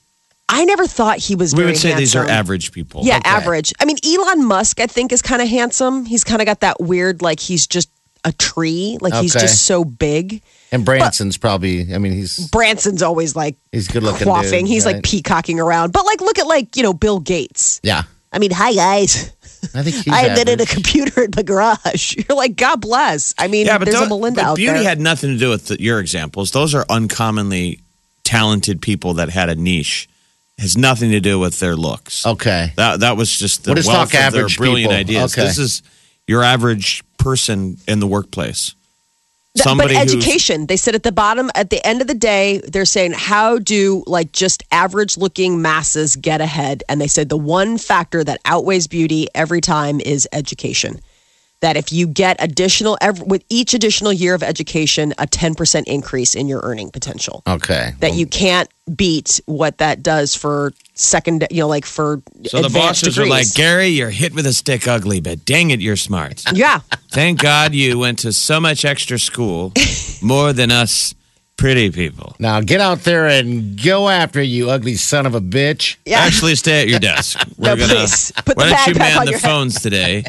I 0.51 0.65
never 0.65 0.87
thought 0.87 1.19
he 1.19 1.35
was. 1.37 1.55
we 1.55 1.65
would 1.65 1.77
say 1.77 1.95
these 1.95 2.15
are 2.17 2.29
average 2.29 2.73
people. 2.73 3.03
Yeah, 3.05 3.19
Okay. 3.19 3.29
average. 3.31 3.73
I 3.81 3.85
mean, 3.85 3.97
Elon 4.05 4.45
Musk, 4.45 4.81
I 4.81 4.87
think, 4.87 5.13
is 5.13 5.23
kind 5.23 5.41
of 5.41 5.49
handsome. 5.49 6.05
He's 6.05 6.25
kind 6.25 6.43
of 6.43 6.47
got 6.47 6.61
that 6.61 6.81
weird, 6.81 7.23
like 7.23 7.41
he's 7.41 7.67
just 7.67 7.89
a 8.25 8.33
tree. 8.33 8.99
Like 9.01 9.15
he's 9.15 9.33
just 9.33 9.65
so 9.65 9.85
big. 9.85 10.43
And 10.73 10.85
Branson's 10.85 11.37
probably, 11.37 11.93
I 11.95 11.99
mean, 11.99 12.13
he's 12.13 12.49
Branson's 12.51 13.03
always 13.03 13.35
like 13.35 13.57
he's 13.73 13.89
good 13.89 14.03
looking. 14.03 14.27
quaffing. 14.27 14.61
dude, 14.61 14.69
he's 14.69 14.85
like 14.87 15.03
peacocking 15.03 15.59
around. 15.59 15.93
But 15.93 16.05
like, 16.05 16.21
look 16.21 16.39
at 16.39 16.47
like 16.47 16.77
you 16.77 16.83
know 16.83 16.93
Bill 16.93 17.21
Gates. 17.21 17.81
yeah. 17.83 18.03
I 18.33 18.39
mean, 18.39 18.53
hi 18.53 18.73
guys. 18.73 19.33
I 19.75 19.83
think 19.83 19.97
he's 20.05 20.09
I 20.15 20.27
invented 20.29 20.61
a 20.61 20.67
computer 20.67 21.23
in 21.25 21.31
my 21.35 21.43
garage. 21.43 22.15
You're 22.29 22.37
like, 22.37 22.55
God 22.57 22.81
bless. 22.81 23.35
I 23.39 23.49
mean, 23.49 23.67
Yeah, 23.67 23.79
but, 23.79 23.87
there's 23.87 24.01
a 24.01 24.09
Melinda 24.09 24.43
but 24.43 24.55
beauty 24.55 24.75
there. 24.79 24.83
had 24.89 25.01
nothing 25.01 25.31
to 25.31 25.37
do 25.39 25.51
with 25.51 25.67
the, 25.67 25.83
your 25.83 25.99
examples. 25.99 26.53
Those 26.53 26.73
are 26.75 26.85
uncommonly 26.89 27.81
talented 28.23 28.81
people 28.81 29.15
that 29.15 29.31
had 29.31 29.49
a 29.49 29.55
niche. 29.57 30.09
Has 30.61 30.77
nothing 30.77 31.11
to 31.13 31.21
do 31.21 31.39
with 31.39 31.59
their 31.59 31.75
looks. 31.75 32.27
Okay. 32.27 32.73
That 32.77 33.01
that 33.01 33.17
was 33.17 33.37
just 33.39 33.65
the 33.65 33.71
We'll 33.71 33.77
just 33.77 33.89
wealth 33.89 34.13
talk 34.13 34.27
of 34.27 34.33
their 34.33 34.43
average 34.43 34.59
brilliant 34.59 34.91
people. 34.91 35.23
ideas. 35.23 35.33
Okay. 35.39 35.47
This 35.47 35.59
is 35.59 35.83
your 36.27 36.43
average 36.43 37.03
person 37.17 37.79
in 37.89 37.99
the 38.01 38.07
workplace. 38.07 38.75
Th- 39.57 39.65
Somebody 39.65 39.95
but 39.95 40.03
education, 40.03 40.67
they 40.67 40.77
said 40.77 40.95
at 40.95 41.03
the 41.03 41.11
bottom, 41.13 41.51
at 41.57 41.71
the 41.71 41.85
end 41.85 42.01
of 42.03 42.07
the 42.07 42.15
day, 42.15 42.61
they're 42.69 42.85
saying, 42.85 43.13
how 43.17 43.59
do 43.59 44.05
like 44.07 44.31
just 44.33 44.63
average 44.71 45.17
looking 45.17 45.61
masses 45.61 46.15
get 46.15 46.41
ahead? 46.41 46.85
And 46.89 47.01
they 47.01 47.09
said 47.09 47.31
the 47.31 47.37
one 47.39 47.77
factor 47.79 48.23
that 48.23 48.41
outweighs 48.45 48.87
beauty 48.87 49.27
every 49.35 49.61
time 49.61 49.99
is 50.01 50.29
education. 50.31 51.01
That 51.61 51.77
if 51.77 51.93
you 51.93 52.07
get 52.07 52.37
additional, 52.41 52.97
with 53.27 53.45
each 53.51 53.75
additional 53.75 54.13
year 54.13 54.35
of 54.35 54.43
education, 54.43 55.13
a 55.19 55.27
10% 55.27 55.85
increase 55.87 56.35
in 56.35 56.49
your 56.49 56.61
earning 56.63 56.91
potential. 56.91 57.43
Okay. 57.47 57.93
That 58.01 58.15
you 58.15 58.27
can't 58.27 58.69
beat 58.97 59.41
what 59.47 59.77
that 59.79 60.03
does 60.03 60.35
for 60.35 60.73
second, 60.95 61.47
you 61.51 61.61
know, 61.61 61.69
like 61.69 61.85
for 61.85 62.23
So 62.47 62.61
the 62.61 62.67
advanced 62.67 62.75
bosses 62.75 63.19
are 63.19 63.25
degrees. 63.25 63.31
like, 63.31 63.55
Gary, 63.55 63.89
you're 63.89 64.11
hit 64.11 64.35
with 64.35 64.47
a 64.47 64.55
stick 64.55 64.89
ugly, 64.89 65.21
but 65.21 65.45
dang 65.45 65.71
it, 65.71 65.81
you're 65.81 65.97
smart. 65.97 66.43
yeah. 66.55 66.81
Thank 67.11 67.41
God 67.43 67.75
you 67.75 67.99
went 67.99 68.21
to 68.21 68.33
so 68.33 68.59
much 68.59 68.85
extra 68.87 69.19
school, 69.19 69.73
more 70.23 70.53
than 70.55 70.71
us 70.71 71.15
pretty 71.57 71.91
people. 71.91 72.35
Now 72.39 72.63
get 72.63 72.81
out 72.81 73.01
there 73.01 73.27
and 73.29 73.81
go 73.83 74.09
after 74.09 74.41
you 74.43 74.71
ugly 74.71 74.95
son 74.97 75.27
of 75.27 75.35
a 75.35 75.41
bitch. 75.43 75.97
Yeah. 76.07 76.21
Actually, 76.21 76.55
stay 76.55 76.81
at 76.81 76.89
your 76.89 76.99
desk. 76.99 77.39
We're 77.59 77.77
gonna. 77.77 77.87
please. 77.95 78.33
Put 78.47 78.57
why 78.57 78.65
the 78.65 78.71
don't 78.71 78.87
you 78.89 78.95
man 78.95 79.19
on 79.19 79.27
the 79.27 79.33
head. 79.33 79.43
phones 79.43 79.81
today? 79.81 80.25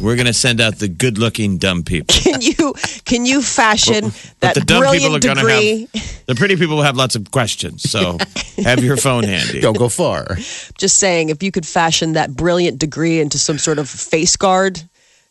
We're 0.00 0.16
gonna 0.16 0.32
send 0.32 0.60
out 0.60 0.76
the 0.78 0.88
good-looking 0.88 1.58
dumb 1.58 1.82
people. 1.82 2.14
Can 2.22 2.40
you 2.40 2.74
can 3.04 3.26
you 3.26 3.42
fashion 3.42 4.04
But 4.04 4.40
that 4.40 4.54
the 4.54 4.60
dumb 4.62 4.82
people 4.90 5.14
are 5.14 5.20
brilliant 5.20 5.24
gonna 5.24 5.40
degree? 5.40 5.88
have. 5.94 6.26
The 6.26 6.34
pretty 6.34 6.56
people 6.56 6.76
will 6.76 6.82
have 6.84 6.96
lots 6.96 7.14
of 7.16 7.30
questions, 7.30 7.88
so 7.88 8.18
have 8.64 8.82
your 8.82 8.96
phone 8.96 9.24
handy. 9.24 9.60
Don't 9.60 9.76
go 9.76 9.88
far. 9.88 10.36
just 10.78 10.98
saying 10.98 11.28
if 11.28 11.42
you 11.42 11.50
could 11.52 11.66
fashion 11.66 12.12
that 12.14 12.34
brilliant 12.34 12.78
degree 12.78 13.20
into 13.20 13.38
some 13.38 13.58
sort 13.58 13.78
of 13.78 13.88
face 13.88 14.36
guard 14.36 14.80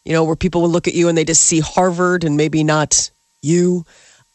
you 0.06 0.14
know 0.14 0.24
where 0.24 0.36
people 0.36 0.62
will 0.62 0.70
look 0.70 0.88
at 0.88 0.96
you 0.96 1.08
and 1.10 1.18
they 1.18 1.24
just 1.24 1.44
see 1.44 1.60
harvard 1.60 2.24
and 2.24 2.36
maybe 2.36 2.64
not 2.64 3.12
you 3.44 3.86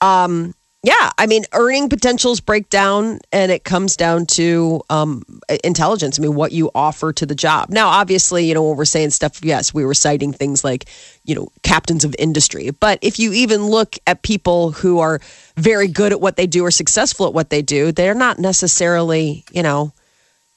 um 0.00 0.54
yeah 0.86 1.10
i 1.18 1.26
mean 1.26 1.44
earning 1.52 1.88
potentials 1.88 2.40
break 2.40 2.70
down 2.70 3.18
and 3.32 3.50
it 3.50 3.64
comes 3.64 3.96
down 3.96 4.24
to 4.24 4.80
um 4.88 5.22
intelligence. 5.64 6.18
I 6.18 6.22
mean 6.22 6.34
what 6.34 6.52
you 6.52 6.70
offer 6.74 7.12
to 7.12 7.26
the 7.26 7.34
job. 7.34 7.70
Now 7.70 7.88
obviously 7.88 8.46
you 8.46 8.54
know 8.54 8.62
when 8.62 8.76
we're 8.76 8.84
saying 8.84 9.10
stuff 9.10 9.44
yes 9.44 9.74
we 9.74 9.84
were 9.84 9.94
citing 9.94 10.32
things 10.32 10.64
like 10.64 10.86
you 11.24 11.34
know 11.34 11.48
captains 11.62 12.04
of 12.04 12.14
industry. 12.18 12.70
But 12.70 12.98
if 13.02 13.18
you 13.18 13.32
even 13.32 13.66
look 13.66 13.96
at 14.06 14.22
people 14.22 14.72
who 14.72 15.00
are 15.00 15.20
very 15.56 15.88
good 15.88 16.12
at 16.12 16.20
what 16.20 16.36
they 16.36 16.46
do 16.46 16.64
or 16.64 16.70
successful 16.70 17.26
at 17.26 17.34
what 17.34 17.50
they 17.50 17.62
do 17.62 17.92
they're 17.92 18.14
not 18.14 18.38
necessarily 18.38 19.44
you 19.52 19.62
know 19.62 19.92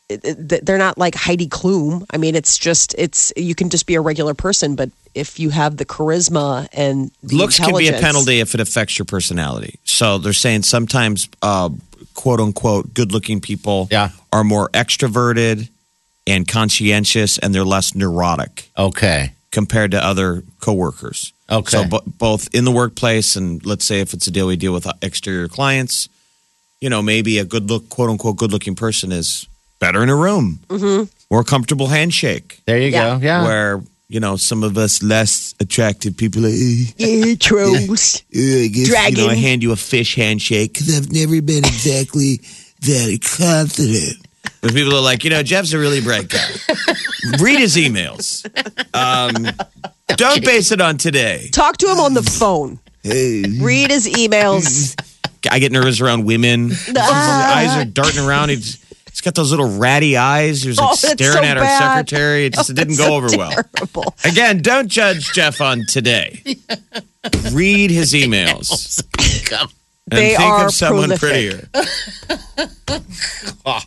they're 0.09 0.77
not 0.77 0.97
like 0.97 1.15
Heidi 1.15 1.47
Klum. 1.47 2.05
I 2.11 2.17
mean, 2.17 2.35
it's 2.35 2.57
just 2.57 2.95
it's 2.97 3.31
you 3.37 3.55
can 3.55 3.69
just 3.69 3.85
be 3.85 3.95
a 3.95 4.01
regular 4.01 4.33
person, 4.33 4.75
but 4.75 4.89
if 5.15 5.39
you 5.39 5.49
have 5.49 5.77
the 5.77 5.85
charisma 5.85 6.67
and 6.73 7.11
the 7.23 7.35
Looks 7.35 7.57
can 7.57 7.75
be 7.77 7.87
a 7.87 7.93
penalty 7.93 8.39
if 8.39 8.53
it 8.53 8.59
affects 8.59 8.97
your 8.97 9.05
personality. 9.05 9.79
So 9.83 10.17
they're 10.17 10.33
saying 10.33 10.63
sometimes, 10.63 11.27
uh, 11.41 11.69
quote 12.13 12.39
unquote, 12.39 12.93
good-looking 12.93 13.41
people 13.41 13.87
Yeah. 13.91 14.09
are 14.31 14.43
more 14.43 14.69
extroverted 14.69 15.69
and 16.27 16.47
conscientious, 16.47 17.37
and 17.39 17.53
they're 17.55 17.63
less 17.65 17.95
neurotic. 17.95 18.69
Okay. 18.77 19.31
compared 19.51 19.89
to 19.89 20.03
other 20.05 20.43
coworkers. 20.59 21.33
Okay. 21.49 21.71
So 21.71 21.83
bo- 21.83 22.03
both 22.05 22.47
in 22.53 22.65
the 22.65 22.71
workplace 22.71 23.35
and 23.35 23.65
let's 23.65 23.83
say 23.83 23.99
if 23.99 24.13
it's 24.13 24.27
a 24.27 24.31
deal 24.31 24.45
we 24.45 24.55
deal 24.55 24.73
with 24.73 24.85
exterior 25.01 25.47
clients, 25.47 26.07
you 26.79 26.87
know, 26.87 27.01
maybe 27.01 27.39
a 27.39 27.45
good 27.45 27.67
look, 27.67 27.89
quote 27.89 28.11
unquote, 28.11 28.37
good 28.37 28.51
looking 28.51 28.75
person 28.75 29.11
is 29.11 29.47
better 29.79 30.03
in 30.03 30.09
a 30.09 30.15
room, 30.15 30.59
mm-hmm. 30.67 31.03
more 31.31 31.43
comfortable 31.43 31.87
handshake. 31.87 32.61
There 32.65 32.77
you 32.77 32.89
Yeah. 32.89 33.17
go. 33.19 33.25
Yeah. 33.25 33.43
Where 33.43 33.81
you 34.07 34.19
know 34.19 34.35
some 34.37 34.63
of 34.63 34.77
us 34.77 35.01
less 35.03 35.53
attractive 35.59 36.17
people 36.17 36.45
are. 36.45 36.49
"Eh, 36.49 36.85
Yeah, 36.97 37.35
trolls. 37.35 38.23
eh, 38.33 38.63
I 38.63 38.67
guess, 38.67 39.11
You 39.11 39.17
know, 39.17 39.29
I 39.29 39.35
hand 39.35 39.61
you 39.63 39.71
a 39.71 39.75
fish 39.75 40.15
handshake 40.15 40.73
because 40.73 40.95
I've 40.95 41.11
never 41.11 41.41
been 41.41 41.63
exactly 41.65 42.41
that 42.81 43.19
confident. 43.37 44.17
But 44.61 44.73
people 44.73 44.95
are 44.95 45.01
like, 45.01 45.23
you 45.23 45.29
know, 45.29 45.43
Jeff's 45.43 45.73
a 45.73 45.77
really 45.79 46.01
bright 46.01 46.29
guy. 46.29 46.49
Read 47.39 47.59
his 47.59 47.75
emails. 47.75 48.45
Um, 48.95 49.33
don't 50.17 50.43
base 50.43 50.71
it 50.71 50.81
on 50.81 50.97
today. 50.97 51.49
Talk 51.51 51.77
to 51.77 51.87
him 51.91 51.99
on 51.99 52.13
the 52.13 52.23
phone. 52.23 52.79
Hey. 53.03 53.43
Read 53.59 53.91
his 53.91 54.07
emails. 54.07 54.95
I 55.51 55.59
get 55.59 55.71
nervous 55.71 56.01
around 56.01 56.25
women. 56.25 56.69
His 56.69 56.89
eyes 56.97 57.77
are 57.77 57.85
darting 57.85 58.25
around. 58.25 58.49
He's, 58.49 58.83
he's 59.19 59.25
got 59.25 59.35
those 59.35 59.51
little 59.51 59.77
ratty 59.77 60.15
eyes. 60.15 60.61
He 60.63 60.69
was 60.69 60.77
like 60.77 60.89
Oh, 60.91 60.95
staring 60.95 61.33
so 61.33 61.43
at 61.43 61.57
our 61.57 61.63
bad. 61.63 61.95
secretary. 62.09 62.45
It 62.45 62.53
just 62.53 62.69
it 62.69 62.75
didn't 62.75 62.95
go 62.97 63.07
so 63.07 63.13
over 63.15 63.37
well. 63.37 64.15
Again, 64.23 64.61
don't 64.61 64.87
judge 64.87 65.33
Jeff 65.33 65.59
on 65.59 65.81
today. 65.89 66.41
Read 67.51 67.91
his 67.91 68.13
emails. 68.13 69.03
And 69.51 69.69
They 70.19 70.29
think 70.37 70.41
are 70.41 70.65
of 70.67 70.73
someone 70.73 71.09
prolific. 71.17 71.69
prettier. 71.69 71.69
Oh, 73.65 73.79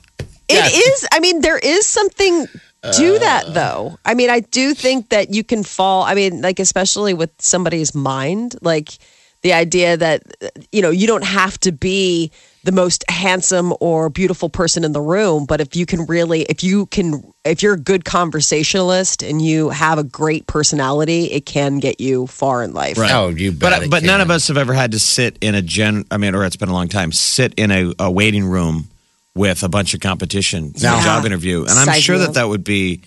it 0.48 0.74
is. 0.74 1.08
I 1.12 1.18
mean, 1.20 1.40
there 1.40 1.58
is 1.58 1.86
something 1.88 2.46
to 2.92 3.14
uh. 3.16 3.18
that, 3.18 3.54
though. 3.54 3.98
I 4.04 4.14
mean, 4.14 4.28
I 4.30 4.40
do 4.40 4.74
think 4.74 5.08
that 5.08 5.32
you 5.32 5.42
can 5.44 5.62
fall. 5.64 6.02
I 6.02 6.14
mean, 6.14 6.42
like 6.42 6.60
especially 6.60 7.14
with 7.14 7.30
somebody's 7.38 7.94
mind, 7.94 8.56
like 8.60 8.90
the 9.42 9.52
idea 9.52 9.96
that 9.96 10.22
you 10.72 10.82
know 10.82 10.90
you 10.90 11.06
don't 11.06 11.24
have 11.24 11.58
to 11.60 11.72
be 11.72 12.30
the 12.64 12.72
most 12.72 13.04
handsome 13.10 13.74
or 13.80 14.08
beautiful 14.08 14.48
person 14.48 14.84
in 14.84 14.92
the 14.92 15.00
room, 15.00 15.46
but 15.46 15.60
if 15.60 15.74
you 15.74 15.84
can 15.84 16.06
really, 16.06 16.42
if 16.42 16.62
you 16.62 16.86
can, 16.86 17.24
if 17.44 17.60
you're 17.60 17.74
a 17.74 17.78
good 17.80 18.04
conversationalist 18.04 19.22
and 19.24 19.42
you 19.42 19.70
have 19.70 19.98
a 19.98 20.04
great 20.04 20.46
personality, 20.46 21.24
it 21.32 21.44
can 21.44 21.78
get 21.80 22.00
you 22.00 22.26
far 22.28 22.62
in 22.62 22.72
life. 22.72 22.96
Right. 22.98 23.10
Oh, 23.12 23.30
you 23.30 23.50
bet 23.50 23.60
But 23.72 23.82
it 23.82 23.90
but 23.90 24.02
none 24.04 24.20
of 24.20 24.30
us 24.30 24.46
have 24.48 24.56
ever 24.56 24.74
had 24.74 24.92
to 24.92 25.00
sit 25.00 25.38
in 25.40 25.54
a 25.56 25.62
gen. 25.62 26.04
I 26.10 26.18
mean, 26.18 26.34
or 26.36 26.44
it's 26.44 26.54
been 26.56 26.68
a 26.68 26.72
long 26.72 26.88
time. 26.88 27.10
Sit 27.10 27.54
in 27.56 27.70
a, 27.72 27.92
a 27.98 28.10
waiting 28.10 28.44
room 28.44 28.88
with 29.34 29.62
a 29.64 29.68
bunch 29.68 29.94
of 29.94 30.00
competition 30.00 30.72
for 30.72 30.80
Yeah. 30.80 31.00
a 31.00 31.04
job 31.04 31.24
interview, 31.26 31.62
and 31.62 31.70
I'm 31.70 31.86
Side 31.86 32.02
sure 32.02 32.16
view. 32.16 32.26
that 32.26 32.34
that 32.34 32.48
would 32.48 32.62
be. 32.64 33.00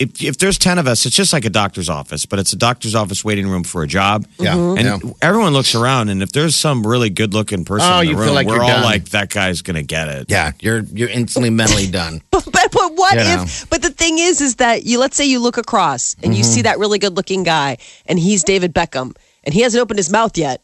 If, 0.00 0.24
if 0.24 0.38
there's 0.38 0.56
10 0.56 0.78
of 0.78 0.86
us, 0.88 1.04
it's 1.04 1.14
just 1.14 1.32
like 1.32 1.44
a 1.44 1.50
doctor's 1.50 1.90
office, 1.90 2.24
but 2.24 2.38
it's 2.38 2.54
a 2.54 2.56
doctor's 2.56 2.94
office 2.94 3.22
waiting 3.22 3.46
room 3.46 3.64
for 3.64 3.82
a 3.82 3.86
job. 3.86 4.26
Yeah. 4.38 4.54
Mm-hmm. 4.54 4.78
And 4.78 5.04
Yeah. 5.04 5.12
everyone 5.20 5.52
looks 5.52 5.74
around, 5.74 6.08
and 6.08 6.22
if 6.22 6.32
there's 6.32 6.56
some 6.56 6.86
really 6.86 7.10
good 7.10 7.34
looking 7.34 7.66
person 7.66 7.86
Oh, 7.92 8.00
in 8.00 8.06
the 8.06 8.10
you 8.12 8.16
feel 8.16 8.24
room, 8.26 8.34
like 8.34 8.46
we're 8.46 8.54
you're 8.54 8.62
all 8.64 8.68
done. 8.70 8.82
like, 8.82 9.10
that 9.10 9.28
guy's 9.28 9.60
going 9.60 9.76
to 9.76 9.82
get 9.82 10.08
it. 10.08 10.26
Yeah, 10.30 10.52
you're 10.60 10.80
you're 10.80 11.10
instantly 11.10 11.50
mentally 11.50 11.86
done. 12.02 12.22
But, 12.30 12.44
but, 12.50 12.72
but 12.72 12.94
what 12.96 13.14
You 13.14 13.20
if? 13.20 13.36
know. 13.36 13.66
But 13.68 13.82
the 13.82 13.90
thing 13.90 14.18
is, 14.18 14.40
is 14.40 14.56
that 14.56 14.84
you 14.86 14.98
let's 14.98 15.16
say 15.18 15.26
you 15.26 15.38
look 15.38 15.58
across 15.58 16.16
and 16.22 16.34
you 16.34 16.42
Mm-hmm. 16.44 16.50
see 16.50 16.62
that 16.62 16.78
really 16.78 16.98
good 16.98 17.14
looking 17.14 17.42
guy, 17.42 17.76
and 18.06 18.18
he's 18.18 18.42
David 18.42 18.74
Beckham, 18.74 19.14
and 19.44 19.52
he 19.54 19.60
hasn't 19.60 19.82
opened 19.82 19.98
his 19.98 20.10
mouth 20.10 20.36
yet. 20.38 20.62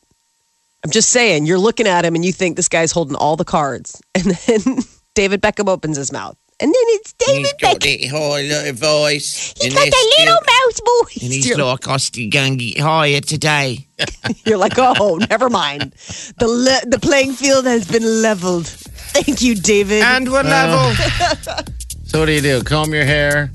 I'm 0.83 0.91
just 0.91 1.11
saying, 1.11 1.45
you're 1.47 1.59
looking 1.59 1.87
at 1.87 2.05
him 2.07 2.15
and 2.15 2.25
you 2.25 2.33
think 2.33 2.57
this 2.57 2.69
guy's 2.69 2.93
holding 2.93 3.17
all 3.17 3.37
the 3.37 3.45
cards, 3.45 4.01
and 4.15 4.25
then 4.25 4.79
David 5.15 5.43
Beckham 5.43 5.69
opens 5.69 5.99
his 5.99 6.11
mouth, 6.11 6.37
and 6.59 6.69
then 6.69 6.83
it's 6.97 7.13
David 7.15 7.39
He's 7.43 7.53
Beckham. 7.55 8.11
that 8.11 8.19
high 8.19 8.43
little 8.43 8.73
voice. 8.75 9.53
He's 9.61 9.75
got 9.75 9.85
that 9.85 10.15
little 10.19 10.35
mouse 10.35 10.81
voice. 11.05 11.23
And 11.23 11.33
he's 11.33 11.47
You're, 11.49 11.59
like, 11.59 11.87
I 11.87 11.97
still 11.99 12.31
gonna 12.31 12.57
get 12.57 12.79
higher 12.81 13.21
today. 13.21 13.87
you're 14.47 14.57
like, 14.59 14.75
oh, 14.79 15.19
never 15.31 15.51
mind. 15.51 15.93
The 16.39 16.47
le- 16.49 16.89
the 16.91 16.99
playing 16.99 17.33
field 17.33 17.67
has 17.67 17.87
been 17.87 18.23
leveled. 18.23 18.67
Thank 18.67 19.43
you, 19.43 19.55
David. 19.55 20.03
And 20.03 20.31
we're 20.31 20.41
uh, 20.41 20.45
level. 20.45 21.65
So 22.07 22.21
what 22.21 22.27
do 22.27 22.33
you 22.33 22.41
do? 22.41 22.63
Comb 22.63 22.95
your 22.95 23.05
hair, 23.05 23.51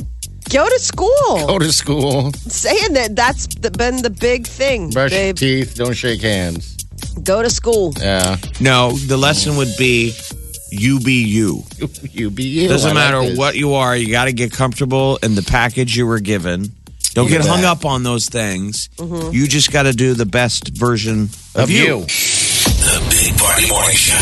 Go 0.49 0.67
to 0.67 0.77
school. 0.77 1.47
go 1.47 1.57
to 1.57 1.71
school, 1.71 2.33
Saying 2.33 2.93
that 2.93 3.15
that's 3.15 3.47
the, 3.47 3.71
been 3.71 4.01
the 4.01 4.09
big 4.09 4.45
thing. 4.45 4.89
brush 4.89 5.13
your 5.13 5.31
teeth, 5.33 5.75
don't 5.75 5.93
shake 5.93 6.21
hands. 6.21 6.75
Go 7.23 7.41
to 7.41 7.49
school. 7.49 7.93
Yeah, 7.97 8.35
no, 8.59 8.91
the 8.91 9.15
lesson 9.15 9.55
would 9.55 9.73
be 9.77 10.13
you 10.71 10.99
be 10.99 11.23
you. 11.23 11.63
you 12.12 12.29
be 12.31 12.43
you. 12.43 12.67
Doesn't 12.69 12.91
I 12.91 12.93
like 12.93 13.12
matter 13.13 13.29
this. 13.29 13.38
what 13.38 13.55
you 13.55 13.73
are, 13.73 13.95
you 13.95 14.12
got 14.12 14.25
to 14.25 14.34
get 14.34 14.51
comfortable 14.51 15.17
in 15.21 15.36
the 15.36 15.43
package 15.43 15.95
you 15.95 16.07
were 16.07 16.19
given. 16.19 16.71
Don't 17.13 17.27
get 17.27 17.45
hung 17.45 17.62
that. 17.62 17.77
up 17.79 17.86
on 17.86 18.03
those 18.03 18.27
things. 18.29 18.88
You 18.97 19.45
just 19.47 19.71
got 19.73 19.84
to 19.84 19.91
do 19.91 20.13
the 20.13 20.25
best 20.25 20.69
version 20.69 21.23
of, 21.23 21.55
of 21.57 21.69
you. 21.69 21.99
The 22.01 23.07
Big 23.10 23.38
Party 23.38 23.67
Morning 23.69 23.95
Show. 23.97 24.15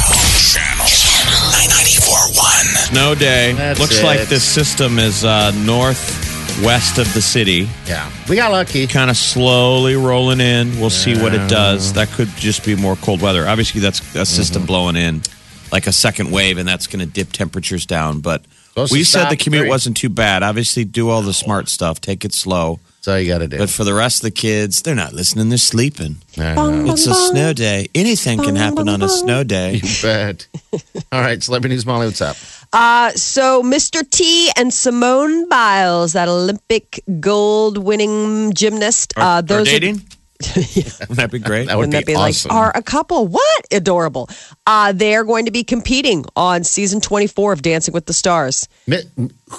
Channel 0.59 0.85
994.1. 0.85 2.87
Snow 2.89 3.13
day. 3.15 3.53
That's 3.53 3.79
Looks 3.79 3.99
it. 3.99 4.03
like 4.03 4.21
this 4.27 4.43
system 4.43 4.97
is 4.97 5.23
uh, 5.23 5.51
northwest 5.63 6.97
of 6.97 7.13
the 7.13 7.21
city, 7.21 7.69
Yeah, 7.85 8.09
we 8.27 8.35
got 8.35 8.51
lucky. 8.51 8.87
kind 8.87 9.11
of 9.11 9.17
slowly 9.17 9.95
rolling 9.95 10.39
in. 10.41 10.79
We'll 10.79 10.89
see 10.89 11.15
what 11.21 11.35
it 11.35 11.47
does. 11.47 11.93
That 11.93 12.07
could 12.09 12.29
just 12.29 12.65
be 12.65 12.75
more 12.75 12.95
cold 12.95 13.21
weather. 13.21 13.47
Obviously, 13.47 13.81
that's 13.81 14.15
a 14.15 14.25
system 14.25 14.65
blowing 14.65 14.95
in 14.95 15.21
like 15.71 15.87
a 15.87 15.91
second 15.91 16.31
wave, 16.31 16.57
and 16.57 16.67
that's 16.67 16.87
going 16.87 16.99
to 16.99 17.05
dip 17.11 17.31
temperatures 17.31 17.85
down. 17.85 18.19
But 18.21 18.43
Supposed 18.69 18.93
We 18.93 19.03
said 19.03 19.29
the 19.29 19.35
commute 19.35 19.63
three. 19.63 19.69
wasn't 19.69 19.97
too 19.97 20.09
bad. 20.09 20.41
Obviously, 20.43 20.85
do 20.85 21.09
all 21.09 21.21
the 21.21 21.33
smart 21.33 21.67
stuff. 21.69 21.99
Take 21.99 22.23
it 22.23 22.33
slow. 22.33 22.79
That's 22.97 23.07
all 23.09 23.19
you 23.19 23.27
got 23.27 23.39
to 23.39 23.47
do. 23.47 23.57
But 23.57 23.69
for 23.69 23.83
the 23.83 23.93
rest 23.93 24.19
of 24.19 24.21
the 24.23 24.31
kids, 24.31 24.81
they're 24.83 24.95
not 24.95 25.11
listening. 25.13 25.49
They're 25.49 25.57
sleeping. 25.57 26.17
I 26.37 26.53
know. 26.55 26.91
It's 26.93 27.07
a 27.07 27.13
snow 27.13 27.51
day. 27.53 27.87
Anything 27.95 28.39
can 28.41 28.55
happen 28.55 28.87
on 28.87 29.01
a 29.01 29.09
snow 29.09 29.43
day. 29.43 29.75
You 29.83 30.01
bet. 30.01 30.47
All 31.11 31.21
right, 31.21 31.41
celebrity 31.41 31.75
news, 31.75 31.85
Molly. 31.85 32.05
What's 32.07 32.21
up? 32.21 32.37
Uh, 32.71 33.09
so 33.11 33.63
Mr. 33.63 34.07
T 34.09 34.51
and 34.55 34.71
Simone 34.73 35.49
Biles, 35.49 36.13
that 36.13 36.27
Olympic 36.27 37.01
gold 37.19 37.77
winning 37.79 38.53
gymnast, 38.53 39.13
Are, 39.17 39.21
uh, 39.23 39.25
are 39.39 39.41
those 39.41 39.67
are- 39.73 39.93
dating? 40.53 40.83
Wouldn't 40.99 41.17
that 41.17 41.31
be 41.31 41.39
great? 41.39 41.67
That 41.67 41.75
would 41.77 41.87
Wouldn't 41.87 41.93
that 41.93 42.05
be 42.05 42.13
be 42.13 42.17
awesome. 42.17 42.49
like 42.49 42.57
are 42.57 42.71
a 42.73 42.81
couple? 42.81 43.27
What 43.27 43.67
adorable? 43.71 44.29
Uh, 44.65 44.93
they 44.93 45.15
are 45.15 45.25
going 45.25 45.45
to 45.45 45.51
be 45.51 45.65
competing 45.65 46.25
on 46.35 46.63
season 46.63 47.01
24 47.01 47.53
of 47.53 47.61
Dancing 47.61 47.93
with 47.93 48.05
the 48.05 48.13
Stars. 48.13 48.67
Mi- 48.87 49.03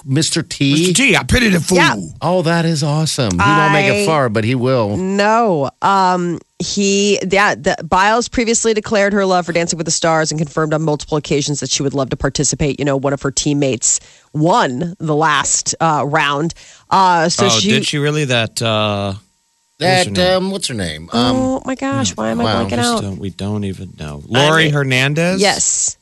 Mr. 0.07 0.49
T. 0.49 0.91
Mr. 0.91 0.95
T, 0.95 1.17
I 1.17 1.23
pity 1.25 1.49
the 1.49 1.61
fool. 1.61 1.77
Yeah. 1.77 1.97
Oh, 2.23 2.43
that 2.43 2.65
is 2.65 2.83
awesome. 2.83 3.33
He 3.33 3.39
won't 3.39 3.73
make 3.73 3.93
it 3.93 4.07
far, 4.07 4.31
but 4.31 4.45
he 4.45 4.55
will. 4.55 4.97
No, 4.97 5.71
um, 5.83 6.39
he 6.59 7.19
yeah. 7.31 7.55
The, 7.55 7.77
Biles 7.85 8.29
previously 8.29 8.73
declared 8.73 9.13
her 9.13 9.27
love 9.27 9.47
for 9.47 9.53
Dancing 9.53 9.77
with 9.77 9.87
the 9.87 9.91
Stars 9.91 10.31
and 10.31 10.41
confirmed 10.41 10.73
on 10.73 10.83
multiple 10.83 11.19
occasions 11.19 11.61
that 11.61 11.71
she 11.71 11.83
would 11.83 11.95
love 11.95 12.11
to 12.11 12.17
participate. 12.17 12.79
You 12.79 12.87
know, 12.87 12.97
one 12.97 13.13
of 13.13 13.21
her 13.23 13.31
teammates 13.31 14.01
won 14.33 14.95
the 14.99 15.17
last 15.17 15.75
uh, 15.81 16.05
round. 16.07 16.55
Uh, 16.89 17.29
so 17.29 17.47
oh, 17.47 17.49
she. 17.51 17.69
did 17.69 17.87
she 17.87 17.99
really? 17.99 18.25
That 18.27 18.63
uh, 18.63 19.15
That 19.81 20.07
What's 20.07 20.19
her 20.19 20.25
name? 20.25 20.37
um, 20.45 20.51
what's 20.51 20.69
her 20.69 20.75
name? 20.75 21.11
Um, 21.13 21.37
oh 21.37 21.63
my 21.65 21.75
gosh! 21.75 22.17
Why 22.17 22.29
am 22.31 22.41
I 22.41 22.45
blanking 22.45 22.79
out? 22.79 23.03
don't- 23.03 23.19
we 23.19 23.31
don't 23.31 23.65
even 23.65 23.95
know. 23.99 24.23
Laurie 24.29 24.65
mean- 24.65 24.75
Hernandez. 24.75 25.41
Yes. 25.41 25.97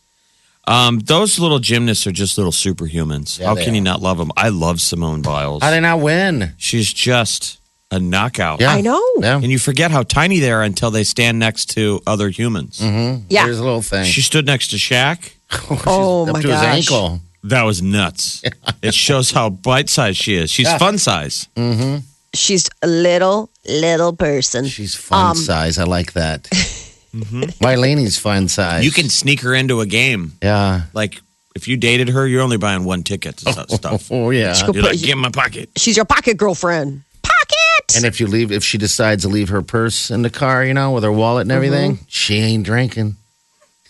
Um, 0.67 0.99
those 0.99 1.39
little 1.39 1.61
gymnasts 1.61 2.07
are 2.07 2.13
just 2.13 2.37
little 2.37 2.53
superhumans. 2.53 3.39
Yeah, 3.41 3.47
How 3.47 3.55
they 3.55 3.65
can 3.65 3.75
you 3.75 3.81
not 3.81 4.03
love 4.03 4.19
them? 4.19 4.31
I 4.37 4.51
love 4.51 4.81
Simone 4.83 5.23
Biles. 5.23 5.63
how 5.63 5.71
did 5.71 5.77
I 5.79 5.81
not 5.81 6.01
win? 6.01 6.53
She's 6.59 6.93
just 6.93 7.59
a 7.91 7.99
knockout. 7.99 8.61
Yeah, 8.61 8.73
I 8.73 8.83
know. 8.83 9.03
Yeah, 9.19 9.37
And 9.37 9.47
you 9.51 9.59
forget 9.59 9.91
how 9.91 10.03
tiny 10.03 10.41
they 10.41 10.53
are 10.53 10.63
until 10.63 10.91
they 10.91 11.05
stand 11.05 11.39
next 11.39 11.71
to 11.71 12.03
other 12.07 12.29
humans. 12.29 12.81
Yeah. 12.83 13.47
There's 13.47 13.59
a 13.59 13.65
little 13.65 13.81
thing. 13.81 14.05
She 14.05 14.21
stood 14.21 14.45
next 14.45 14.69
to 14.69 14.77
Shaq. 14.77 15.33
Oh 15.87 16.27
up 16.27 16.35
my 16.35 16.43
to 16.43 16.49
gosh. 16.49 16.77
his 16.77 16.91
ankle. 16.91 17.21
That 17.45 17.63
was 17.63 17.81
nuts. 17.81 18.43
it 18.83 18.93
shows 18.93 19.31
how 19.31 19.49
bite 19.49 19.89
sized 19.89 20.19
she 20.19 20.35
is. 20.35 20.51
She's 20.51 20.67
Yeah. 20.67 20.77
fun 20.77 20.99
size. 20.99 21.49
Mm-hmm. 21.57 22.01
She's 22.35 22.69
a 22.83 22.87
little 22.87 23.49
little 23.69 24.13
person. 24.15 24.67
She's 24.67 24.95
fun 24.95 25.31
Um, 25.33 25.37
size. 25.37 25.79
I 25.79 25.85
like 25.85 26.13
that. 26.15 26.45
Myleni's 27.15 28.19
fun 28.19 28.49
size. 28.49 28.85
You 28.85 28.91
can 28.91 29.09
sneak 29.09 29.41
her 29.41 29.55
into 29.55 29.81
a 29.81 29.87
game. 29.87 30.33
Yeah. 30.43 30.83
Like 30.93 31.21
if 31.57 31.67
you 31.69 31.77
dated 31.77 32.09
her, 32.11 32.27
you're 32.27 32.43
only 32.43 32.57
buying 32.59 32.85
one 32.85 33.03
ticket 33.03 33.37
to 33.39 33.45
that 33.57 33.71
stuff. 33.71 34.11
Oh 34.11 34.31
yeah. 34.31 34.53
She 34.53 34.67
could 34.67 34.75
You're 34.75 34.85
put- 34.85 34.93
like, 34.93 35.01
give 35.03 35.19
my 35.19 35.31
pocket. 35.31 35.71
She's 35.77 35.97
your 35.97 36.05
pocket 36.05 36.37
girlfriend. 36.37 37.03
Pocket. 37.23 37.97
And 37.97 38.05
if 38.05 38.21
you 38.21 38.27
leave, 38.27 38.53
if 38.53 38.63
she 38.65 38.79
decides 38.79 39.23
to 39.23 39.29
leave 39.29 39.49
her 39.49 39.63
purse 39.63 40.11
in 40.11 40.23
the 40.23 40.31
car, 40.31 40.65
you 40.65 40.75
know, 40.75 40.93
with 40.93 41.05
her 41.05 41.13
wallet 41.13 41.43
and 41.43 41.53
everything, 41.53 41.99
she 42.09 42.37
ain't 42.37 42.65
drinking. 42.65 43.17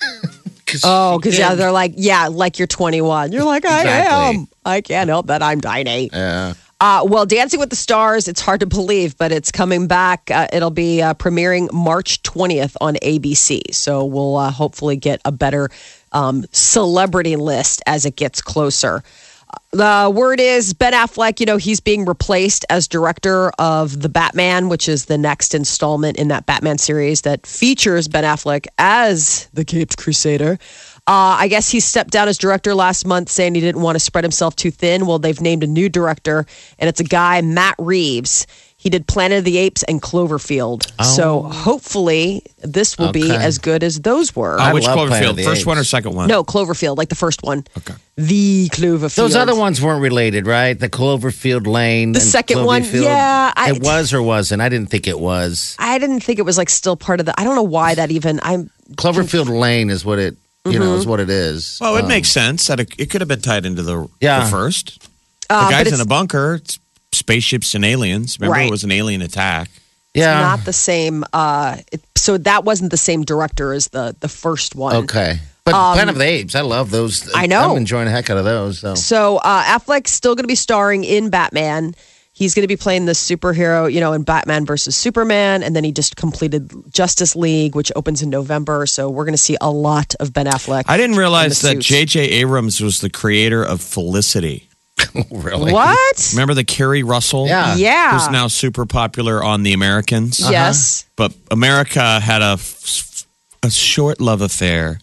'Cause 0.66 0.82
Oh, 0.84 1.18
because 1.18 1.38
yeah, 1.38 1.54
they're 1.54 1.72
like, 1.72 1.94
yeah, 1.96 2.26
like 2.28 2.58
you're 2.58 2.66
21. 2.68 3.32
You're 3.32 3.42
like, 3.44 3.64
I 3.64 3.80
Exactly. 3.80 4.36
am. 4.40 4.48
I 4.66 4.80
can't 4.82 5.08
help 5.08 5.28
that. 5.28 5.42
I'm 5.42 5.60
dining. 5.60 6.10
Yeah. 6.12 6.52
Uh, 6.80 7.04
well, 7.04 7.26
Dancing 7.26 7.58
with 7.58 7.70
the 7.70 7.76
Stars, 7.76 8.28
it's 8.28 8.40
hard 8.40 8.60
to 8.60 8.66
believe, 8.66 9.18
but 9.18 9.32
it's 9.32 9.50
coming 9.50 9.88
back. 9.88 10.30
Uh, 10.30 10.46
it'll 10.52 10.70
be 10.70 11.02
uh, 11.02 11.14
premiering 11.14 11.72
March 11.72 12.22
20th 12.22 12.76
on 12.80 12.94
ABC. 12.96 13.74
So 13.74 14.04
we'll 14.04 14.36
uh, 14.36 14.52
hopefully 14.52 14.96
get 14.96 15.20
a 15.24 15.32
better 15.32 15.70
um, 16.12 16.44
celebrity 16.52 17.34
list 17.34 17.82
as 17.86 18.06
it 18.06 18.14
gets 18.14 18.40
closer. 18.40 19.02
The 19.70 20.10
word 20.14 20.40
is 20.40 20.72
Ben 20.72 20.92
Affleck, 20.92 21.40
you 21.40 21.46
know, 21.46 21.56
he's 21.56 21.80
being 21.80 22.04
replaced 22.04 22.64
as 22.70 22.86
director 22.86 23.50
of 23.58 24.00
The 24.00 24.08
Batman, 24.08 24.68
which 24.68 24.88
is 24.88 25.06
the 25.06 25.18
next 25.18 25.54
installment 25.54 26.16
in 26.16 26.28
that 26.28 26.46
Batman 26.46 26.78
series 26.78 27.22
that 27.22 27.46
features 27.46 28.08
Ben 28.08 28.24
Affleck 28.24 28.66
as 28.78 29.48
the 29.52 29.64
Caped 29.64 29.96
Crusader. 29.96 30.58
Uh, 31.08 31.40
I 31.40 31.48
guess 31.48 31.70
he 31.70 31.80
stepped 31.80 32.10
down 32.10 32.28
as 32.28 32.36
director 32.36 32.74
last 32.74 33.06
month, 33.06 33.30
saying 33.30 33.54
he 33.54 33.62
didn't 33.62 33.80
want 33.80 33.96
to 33.96 34.00
spread 34.00 34.24
himself 34.24 34.54
too 34.56 34.70
thin. 34.70 35.06
Well, 35.06 35.18
they've 35.18 35.40
named 35.40 35.64
a 35.64 35.66
new 35.66 35.88
director, 35.88 36.44
and 36.78 36.86
it's 36.86 37.00
a 37.00 37.04
guy, 37.04 37.40
Matt 37.40 37.76
Reeves. 37.78 38.46
He 38.76 38.90
did 38.90 39.08
Planet 39.08 39.38
of 39.38 39.44
the 39.44 39.56
Apes 39.58 39.82
and 39.84 40.00
Cloverfield. 40.00 40.86
So 41.02 41.42
hopefully, 41.42 42.42
this 42.62 42.96
will 42.98 43.10
be 43.10 43.32
Oh. 43.32 43.34
As 43.34 43.58
good 43.58 43.82
as 43.82 44.00
those 44.02 44.36
were. 44.36 44.58
Uh, 44.60 44.72
which 44.72 44.84
love 44.84 45.08
Planet 45.08 45.30
of 45.30 45.34
Cloverfield? 45.34 45.36
the 45.36 45.42
First 45.44 45.60
Apes. 45.62 45.66
one 45.66 45.78
or 45.78 45.84
second 45.84 46.14
one? 46.14 46.28
no, 46.28 46.44
Cloverfield, 46.44 46.96
like 46.96 47.08
the 47.08 47.14
first 47.16 47.42
one. 47.42 47.64
Okay. 47.76 47.94
The 48.16 48.68
Cloverfield. 48.68 49.14
Those 49.16 49.34
other 49.34 49.54
ones 49.56 49.80
weren't 49.82 50.02
related, 50.02 50.46
right? 50.46 50.78
The 50.78 50.88
Cloverfield 50.90 51.66
Lane. 51.66 52.12
The 52.12 52.20
and 52.20 52.28
second 52.28 52.64
one, 52.64 52.84
yeah, 52.92 53.52
I- 53.56 53.70
it 53.70 53.82
was 53.82 54.12
or 54.12 54.22
wasn't. 54.22 54.60
I 54.62 54.68
didn't 54.68 54.90
think 54.90 55.08
it 55.08 55.18
was. 55.18 55.74
I 55.78 55.98
didn't 55.98 56.20
think 56.20 56.38
it 56.38 56.44
was 56.44 56.58
like 56.58 56.68
still 56.70 56.96
part 56.96 57.18
of 57.18 57.26
the. 57.26 57.34
I 57.40 57.44
don't 57.44 57.56
know 57.56 57.62
why 57.62 57.94
that 57.96 58.10
even. 58.12 58.38
I'm. 58.42 58.70
Cloverfield 58.94 59.48
Lane 59.48 59.90
is 59.90 60.04
what 60.04 60.18
it, 60.20 60.36
you 60.72 60.78
know, 60.78 60.94
is 60.94 61.00
Mm-hmm. 61.02 61.10
what 61.10 61.20
it 61.20 61.30
is. 61.30 61.78
Well, 61.80 61.96
it 61.96 62.02
Um, 62.02 62.08
makes 62.08 62.28
sense 62.30 62.66
that 62.68 62.80
it, 62.80 62.92
it 62.98 63.10
could 63.10 63.20
have 63.20 63.28
been 63.28 63.40
tied 63.40 63.64
into 63.66 63.82
the, 63.82 64.08
Yeah. 64.20 64.44
the 64.44 64.50
first. 64.50 64.98
Uh, 65.50 65.64
the 65.66 65.70
guy's 65.84 65.92
in 65.92 66.00
a 66.00 66.04
bunker. 66.06 66.56
It's 66.56 66.78
spaceships 67.12 67.74
and 67.74 67.84
aliens. 67.84 68.38
Remember, 68.38 68.58
Right. 68.58 68.66
it 68.68 68.70
was 68.70 68.84
an 68.84 68.92
alien 68.92 69.22
attack. 69.22 69.70
yeah. 70.14 70.40
not 70.40 70.64
the 70.64 70.72
same. 70.72 71.24
Uh, 71.32 71.76
it, 71.92 72.00
so 72.16 72.36
that 72.38 72.64
wasn't 72.64 72.90
the 72.90 72.96
same 72.96 73.22
director 73.24 73.72
as 73.72 73.88
the 73.88 74.14
the 74.20 74.28
first 74.28 74.74
one. 74.74 74.96
Okay. 74.96 75.38
But 75.64 75.72
Planet 75.72 76.08
of 76.14 76.18
the 76.18 76.24
Apes, 76.24 76.54
I 76.54 76.62
love 76.62 76.90
those. 76.90 77.22
Um, 77.26 77.32
I 77.34 77.46
know. 77.46 77.70
I'm 77.72 77.76
enjoying 77.76 78.06
the 78.06 78.10
heck 78.10 78.30
out 78.30 78.36
of 78.38 78.44
those. 78.44 78.78
So. 78.80 78.94
So 78.94 79.36
uh, 79.36 79.62
Affleck's 79.64 80.10
still 80.10 80.34
going 80.34 80.44
to 80.44 80.48
be 80.48 80.54
starring 80.54 81.04
in 81.04 81.28
Batman. 81.30 81.94
He's 82.38 82.54
going 82.54 82.62
to 82.62 82.68
be 82.68 82.76
playing 82.76 83.06
the 83.06 83.14
superhero, 83.14 83.92
you 83.92 83.98
know, 83.98 84.12
in 84.12 84.22
Batman 84.22 84.64
versus 84.64 84.94
Superman, 84.94 85.64
and 85.64 85.74
then 85.74 85.82
he 85.82 85.90
just 85.90 86.14
completed 86.14 86.70
Justice 86.88 87.34
League, 87.34 87.74
which 87.74 87.90
opens 87.96 88.22
in 88.22 88.30
November. 88.30 88.86
So 88.86 89.10
we're 89.10 89.24
going 89.24 89.34
to 89.34 89.38
see 89.38 89.56
a 89.60 89.72
lot 89.72 90.14
of 90.20 90.32
Ben 90.32 90.46
Affleck. 90.46 90.84
I 90.86 90.96
didn't 90.96 91.16
realize 91.16 91.62
that. 91.62 91.80
J.J. 91.80 92.20
Abrams 92.20 92.80
was 92.80 93.00
the 93.00 93.10
creator 93.10 93.64
of 93.64 93.80
Felicity. 93.80 94.68
really? 95.32 95.72
What? 95.72 96.30
Remember 96.32 96.54
the 96.54 96.62
Keri 96.62 97.02
Russell? 97.02 97.48
Yeah. 97.48 97.74
Yeah. 97.74 98.12
Who's 98.12 98.30
now 98.30 98.46
super 98.46 98.86
popular 98.86 99.42
on 99.42 99.64
The 99.64 99.72
Americans? 99.72 100.40
Uh-huh. 100.40 100.52
Yes. 100.52 101.06
But 101.16 101.34
America 101.50 102.20
had 102.20 102.40
a, 102.40 102.56
a 103.64 103.70
short 103.70 104.20
love 104.20 104.42
affair 104.42 105.00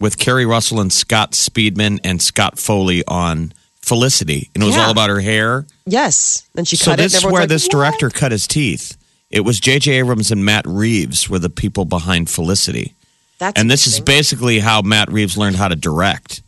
with 0.00 0.16
Keri 0.16 0.46
Russell 0.46 0.80
and 0.80 0.92
Scott 0.92 1.32
Speedman 1.32 1.98
and 2.04 2.22
Scott 2.22 2.56
Foley 2.56 3.02
on 3.08 3.52
Felicity. 3.88 4.50
And 4.54 4.62
it 4.62 4.66
was 4.66 4.76
Yeah. 4.76 4.84
all 4.84 4.90
about 4.90 5.08
her 5.10 5.20
hair. 5.20 5.64
Yes. 5.86 6.42
Then 6.54 6.64
she 6.64 6.76
So 6.76 6.84
cut 6.86 7.00
it. 7.00 7.02
this 7.04 7.12
and 7.14 7.18
is 7.18 7.24
everyone's 7.24 7.32
where 7.32 7.42
like, 7.42 7.48
this 7.48 7.64
"What?" 7.64 7.70
director 7.72 8.10
cut 8.10 8.32
his 8.32 8.46
teeth. 8.46 8.96
It 9.30 9.40
was 9.40 9.58
J.J. 9.60 9.92
Abrams 9.92 10.30
and 10.30 10.44
Matt 10.44 10.66
Reeves 10.66 11.28
were 11.28 11.38
the 11.38 11.50
people 11.50 11.84
behind 11.84 12.30
Felicity. 12.30 12.94
That's 13.38 13.60
And 13.60 13.70
this 13.70 13.86
is 13.86 13.94
interesting. 13.98 14.04
basically 14.16 14.58
how 14.60 14.82
Matt 14.82 15.10
Reeves 15.12 15.36
learned 15.36 15.56
how 15.56 15.68
to 15.68 15.76
direct. 15.76 16.40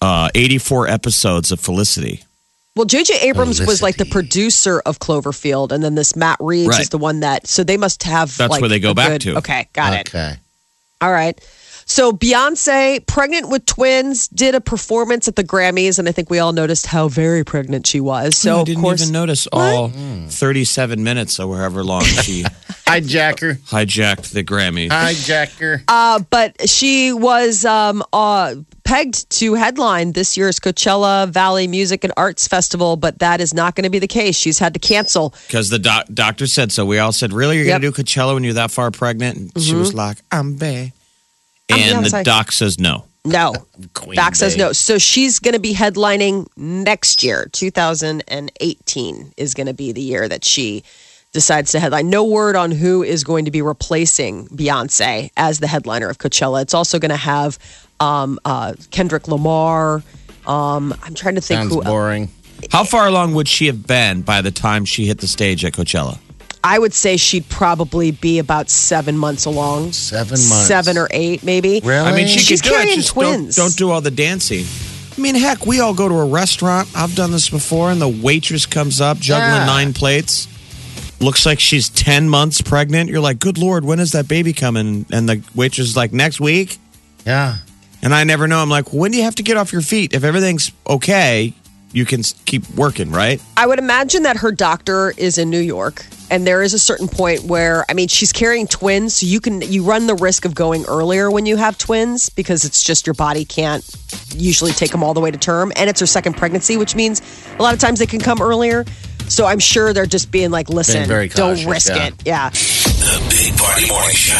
Uh, 0.00 0.28
84 0.34 0.86
episodes 0.88 1.50
of 1.50 1.60
Felicity. 1.60 2.24
Well, 2.76 2.84
J.J. 2.84 3.20
Abrams 3.20 3.60
was 3.64 3.80
like 3.82 3.96
the 3.96 4.04
producer 4.04 4.80
of 4.84 4.98
Cloverfield, 4.98 5.70
and 5.72 5.82
then 5.82 5.94
this 5.94 6.14
Matt 6.16 6.36
Reeves 6.40 6.68
Right. 6.70 6.80
is 6.82 6.88
the 6.90 6.98
one 6.98 7.20
that. 7.20 7.46
So 7.46 7.62
they 7.64 7.76
must 7.76 8.02
have. 8.02 8.36
That's 8.36 8.50
like, 8.50 8.60
where 8.60 8.68
they 8.68 8.80
go 8.80 8.90
a 8.90 8.94
back 8.94 9.08
good- 9.10 9.20
to. 9.22 9.36
Okay, 9.38 9.68
got 9.72 9.94
it. 9.94 10.08
Okay. 10.08 10.36
All 11.00 11.12
right. 11.12 11.38
So 11.86 12.12
Beyonce, 12.12 13.06
pregnant 13.06 13.48
with 13.50 13.66
twins, 13.66 14.28
did 14.28 14.54
a 14.54 14.60
performance 14.60 15.28
at 15.28 15.36
the 15.36 15.44
Grammys, 15.44 15.98
and 15.98 16.08
I 16.08 16.12
think 16.12 16.30
we 16.30 16.38
all 16.38 16.52
noticed 16.52 16.86
how 16.86 17.08
very 17.08 17.44
pregnant 17.44 17.86
she 17.86 18.00
was. 18.00 18.36
So 18.36 18.56
I 18.56 18.60
of 18.60 18.66
didn't 18.66 18.82
course, 18.82 19.02
even 19.02 19.12
notice 19.12 19.46
all 19.52 19.90
37 20.28 21.02
minutes 21.04 21.38
or 21.38 21.56
however 21.58 21.84
long 21.84 22.02
she 22.04 22.42
Hijacker. 22.86 23.56
hijacked 23.68 24.30
the 24.32 24.42
Grammys. 24.44 24.88
Hijacker. 24.90 25.82
uh, 25.88 26.20
but 26.30 26.68
she 26.68 27.12
was 27.12 27.64
um, 27.64 28.02
uh, 28.12 28.54
pegged 28.84 29.28
to 29.38 29.54
headline 29.54 30.12
this 30.12 30.36
year's 30.36 30.58
Coachella 30.60 31.28
Valley 31.28 31.66
Music 31.66 32.04
and 32.04 32.12
Arts 32.16 32.46
Festival, 32.48 32.96
but 32.96 33.18
that 33.20 33.40
is 33.40 33.54
not 33.54 33.74
going 33.74 33.84
to 33.84 33.90
be 33.90 33.98
the 33.98 34.06
case. 34.08 34.36
She's 34.36 34.58
had 34.58 34.72
to 34.74 34.80
cancel. 34.80 35.34
Because 35.46 35.70
the 35.70 35.78
doc- 35.78 36.06
doctor 36.12 36.46
said 36.46 36.72
so. 36.72 36.84
We 36.86 36.98
all 36.98 37.12
said, 37.12 37.32
Really? 37.32 37.56
You're 37.56 37.66
Yep. 37.66 37.80
going 37.82 37.92
to 37.92 37.98
do 37.98 38.04
Coachella 38.04 38.34
when 38.34 38.44
you're 38.44 38.54
that 38.54 38.70
far 38.70 38.90
pregnant? 38.90 39.36
And 39.54 39.62
she 39.62 39.74
was 39.74 39.94
like, 39.94 40.18
I'm 40.32 40.56
bae. 40.56 40.92
I'm 41.70 41.96
And 41.96 42.04
the 42.04 42.10
Beyonce. 42.10 42.24
doc 42.24 42.52
says 42.52 42.78
no. 42.78 43.04
No, 43.26 43.54
Queen 43.94 44.16
Doc 44.16 44.34
says 44.34 44.54
Bee. 44.54 44.60
no. 44.60 44.72
So 44.72 44.98
she's 44.98 45.38
going 45.38 45.54
to 45.54 45.58
be 45.60 45.72
headlining 45.72 46.46
next 46.58 47.22
year. 47.22 47.48
2018 47.52 49.32
is 49.36 49.54
going 49.54 49.66
to 49.66 49.72
be 49.74 49.92
the 49.92 50.02
year 50.02 50.28
that 50.28 50.44
she 50.44 50.82
decides 51.32 51.72
to 51.72 51.80
headline. 51.80 52.10
No 52.10 52.24
word 52.24 52.54
on 52.54 52.70
who 52.70 53.02
is 53.02 53.24
going 53.24 53.46
to 53.46 53.50
be 53.50 53.62
replacing 53.62 54.46
Beyonce 54.48 55.30
as 55.36 55.58
the 55.60 55.66
headliner 55.66 56.08
of 56.10 56.18
Coachella. 56.18 56.62
It's 56.62 56.74
also 56.74 56.98
going 56.98 57.10
to 57.10 57.16
have 57.16 57.58
um, 57.98 58.38
uh, 58.44 58.74
Kendrick 58.90 59.26
Lamar. 59.26 60.02
Um, 60.46 60.94
I'm 61.02 61.14
trying 61.14 61.36
to 61.36 61.40
think 61.40 61.58
Sounds 61.60 61.74
who. 61.74 61.82
boring. 61.82 62.28
How 62.70 62.84
far 62.84 63.06
along 63.08 63.34
would 63.34 63.48
she 63.48 63.66
have 63.66 63.86
been 63.86 64.22
by 64.22 64.42
the 64.42 64.50
time 64.50 64.84
she 64.84 65.06
hit 65.06 65.18
the 65.18 65.28
stage 65.28 65.64
at 65.64 65.72
Coachella? 65.72 66.18
I 66.66 66.78
would 66.78 66.94
say 66.94 67.16
she'd 67.18 67.48
probably 67.48 68.10
be 68.10 68.38
about 68.38 68.70
seven 68.70 69.18
months 69.18 69.44
along. 69.44 69.92
Seven 69.92 70.30
months. 70.30 70.66
Seven 70.66 70.96
or 70.96 71.08
eight, 71.10 71.44
maybe. 71.44 71.80
Really? 71.84 71.98
I 72.08 72.16
mean, 72.16 72.26
she 72.26 72.38
She's 72.38 72.62
could 72.62 72.70
do 72.70 72.74
it. 72.74 72.78
carrying 72.78 72.96
Just 72.96 73.14
don't, 73.14 73.24
twins. 73.34 73.56
don't 73.56 73.76
do 73.76 73.90
all 73.90 74.00
the 74.00 74.10
dancing. 74.10 74.64
I 75.16 75.20
mean, 75.20 75.34
heck, 75.34 75.66
we 75.66 75.80
all 75.80 75.92
go 75.94 76.08
to 76.08 76.14
a 76.14 76.24
restaurant. 76.26 76.88
I've 76.96 77.14
done 77.14 77.30
this 77.30 77.48
before, 77.50 77.90
and 77.90 78.00
the 78.00 78.08
waitress 78.08 78.64
comes 78.66 79.00
up 79.00 79.18
juggling 79.18 79.52
Yeah. 79.60 79.66
nine 79.66 79.92
plates. 79.92 80.48
Looks 81.20 81.46
like 81.46 81.60
she's 81.60 81.88
10 81.90 82.28
months 82.28 82.60
pregnant. 82.62 83.08
You're 83.10 83.20
like, 83.20 83.38
good 83.38 83.56
Lord, 83.58 83.84
when 83.84 84.00
is 84.00 84.12
that 84.12 84.26
baby 84.26 84.52
coming? 84.52 85.06
And 85.12 85.28
the 85.28 85.42
waitress 85.54 85.88
is 85.90 85.96
like, 85.96 86.12
next 86.12 86.40
week. 86.40 86.78
Yeah. 87.26 87.58
And 88.02 88.14
I 88.14 88.24
never 88.24 88.48
know. 88.48 88.58
I'm 88.58 88.68
like, 88.70 88.92
when 88.92 89.12
do 89.12 89.18
you 89.18 89.22
have 89.24 89.34
to 89.36 89.42
get 89.42 89.56
off 89.56 89.72
your 89.72 89.80
feet? 89.82 90.12
If 90.14 90.24
everything's 90.24 90.72
okay, 90.88 91.52
you 91.94 92.04
can 92.04 92.22
keep 92.44 92.68
working, 92.70 93.10
right? 93.10 93.40
I 93.56 93.66
would 93.66 93.78
imagine 93.78 94.24
that 94.24 94.36
her 94.38 94.50
doctor 94.50 95.14
is 95.16 95.38
in 95.38 95.48
New 95.48 95.60
York, 95.60 96.04
and 96.28 96.44
there 96.44 96.60
is 96.60 96.74
a 96.74 96.78
certain 96.78 97.06
point 97.06 97.44
where 97.44 97.84
I 97.88 97.94
mean 97.94 98.08
she's 98.08 98.32
carrying 98.32 98.66
twins, 98.66 99.16
so 99.16 99.26
you 99.26 99.40
can 99.40 99.62
you 99.62 99.84
run 99.84 100.08
the 100.08 100.16
risk 100.16 100.44
of 100.44 100.54
going 100.54 100.84
earlier 100.86 101.30
when 101.30 101.46
you 101.46 101.56
have 101.56 101.78
twins 101.78 102.28
because 102.28 102.64
it's 102.64 102.82
just 102.82 103.06
your 103.06 103.14
body 103.14 103.44
can't 103.44 103.88
usually 104.34 104.72
take 104.72 104.90
them 104.90 105.04
all 105.04 105.14
the 105.14 105.20
way 105.20 105.30
to 105.30 105.38
term, 105.38 105.72
and 105.76 105.88
it's 105.88 106.00
her 106.00 106.06
second 106.06 106.34
pregnancy, 106.36 106.76
which 106.76 106.96
means 106.96 107.22
a 107.58 107.62
lot 107.62 107.72
of 107.72 107.80
times 107.80 108.00
they 108.00 108.06
can 108.06 108.20
come 108.20 108.42
earlier. 108.42 108.84
So 109.28 109.46
I'm 109.46 109.60
sure 109.60 109.92
they're 109.94 110.04
just 110.04 110.30
being 110.30 110.50
like, 110.50 110.68
listen, 110.68 111.06
very 111.06 111.28
don't 111.28 111.64
risk 111.64 111.88
yeah. 111.88 112.08
it. 112.08 112.14
Yeah. 112.26 112.50
The 112.50 113.26
Big 113.30 113.56
Party 113.56 113.88
Morning 113.88 114.14
Show. 114.14 114.34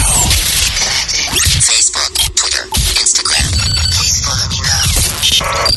Facebook, 1.64 2.34
Twitter, 2.34 2.68
Instagram. 3.00 3.48
Please 3.94 4.24
follow 4.26 4.48
me 4.50 4.58
now. 4.60 5.73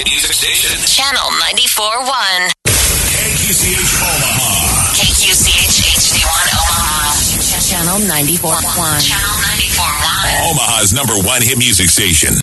Omaha's 0.00 0.08
hit 0.08 0.16
music 0.16 0.32
station. 0.32 0.72
Channel 0.88 1.28
94.1. 1.52 2.52
KQCH 2.64 4.00
Omaha. 4.00 4.96
KQCH 4.96 5.76
HD1 5.92 6.24
Omaha. 6.56 7.20
Channel 7.60 7.98
94.1. 8.08 8.96
Channel 9.04 9.36
94.1. 9.44 10.50
Omaha's 10.50 10.92
number 10.94 11.12
one 11.20 11.42
hit 11.42 11.58
music 11.58 11.90
station. 11.90 12.32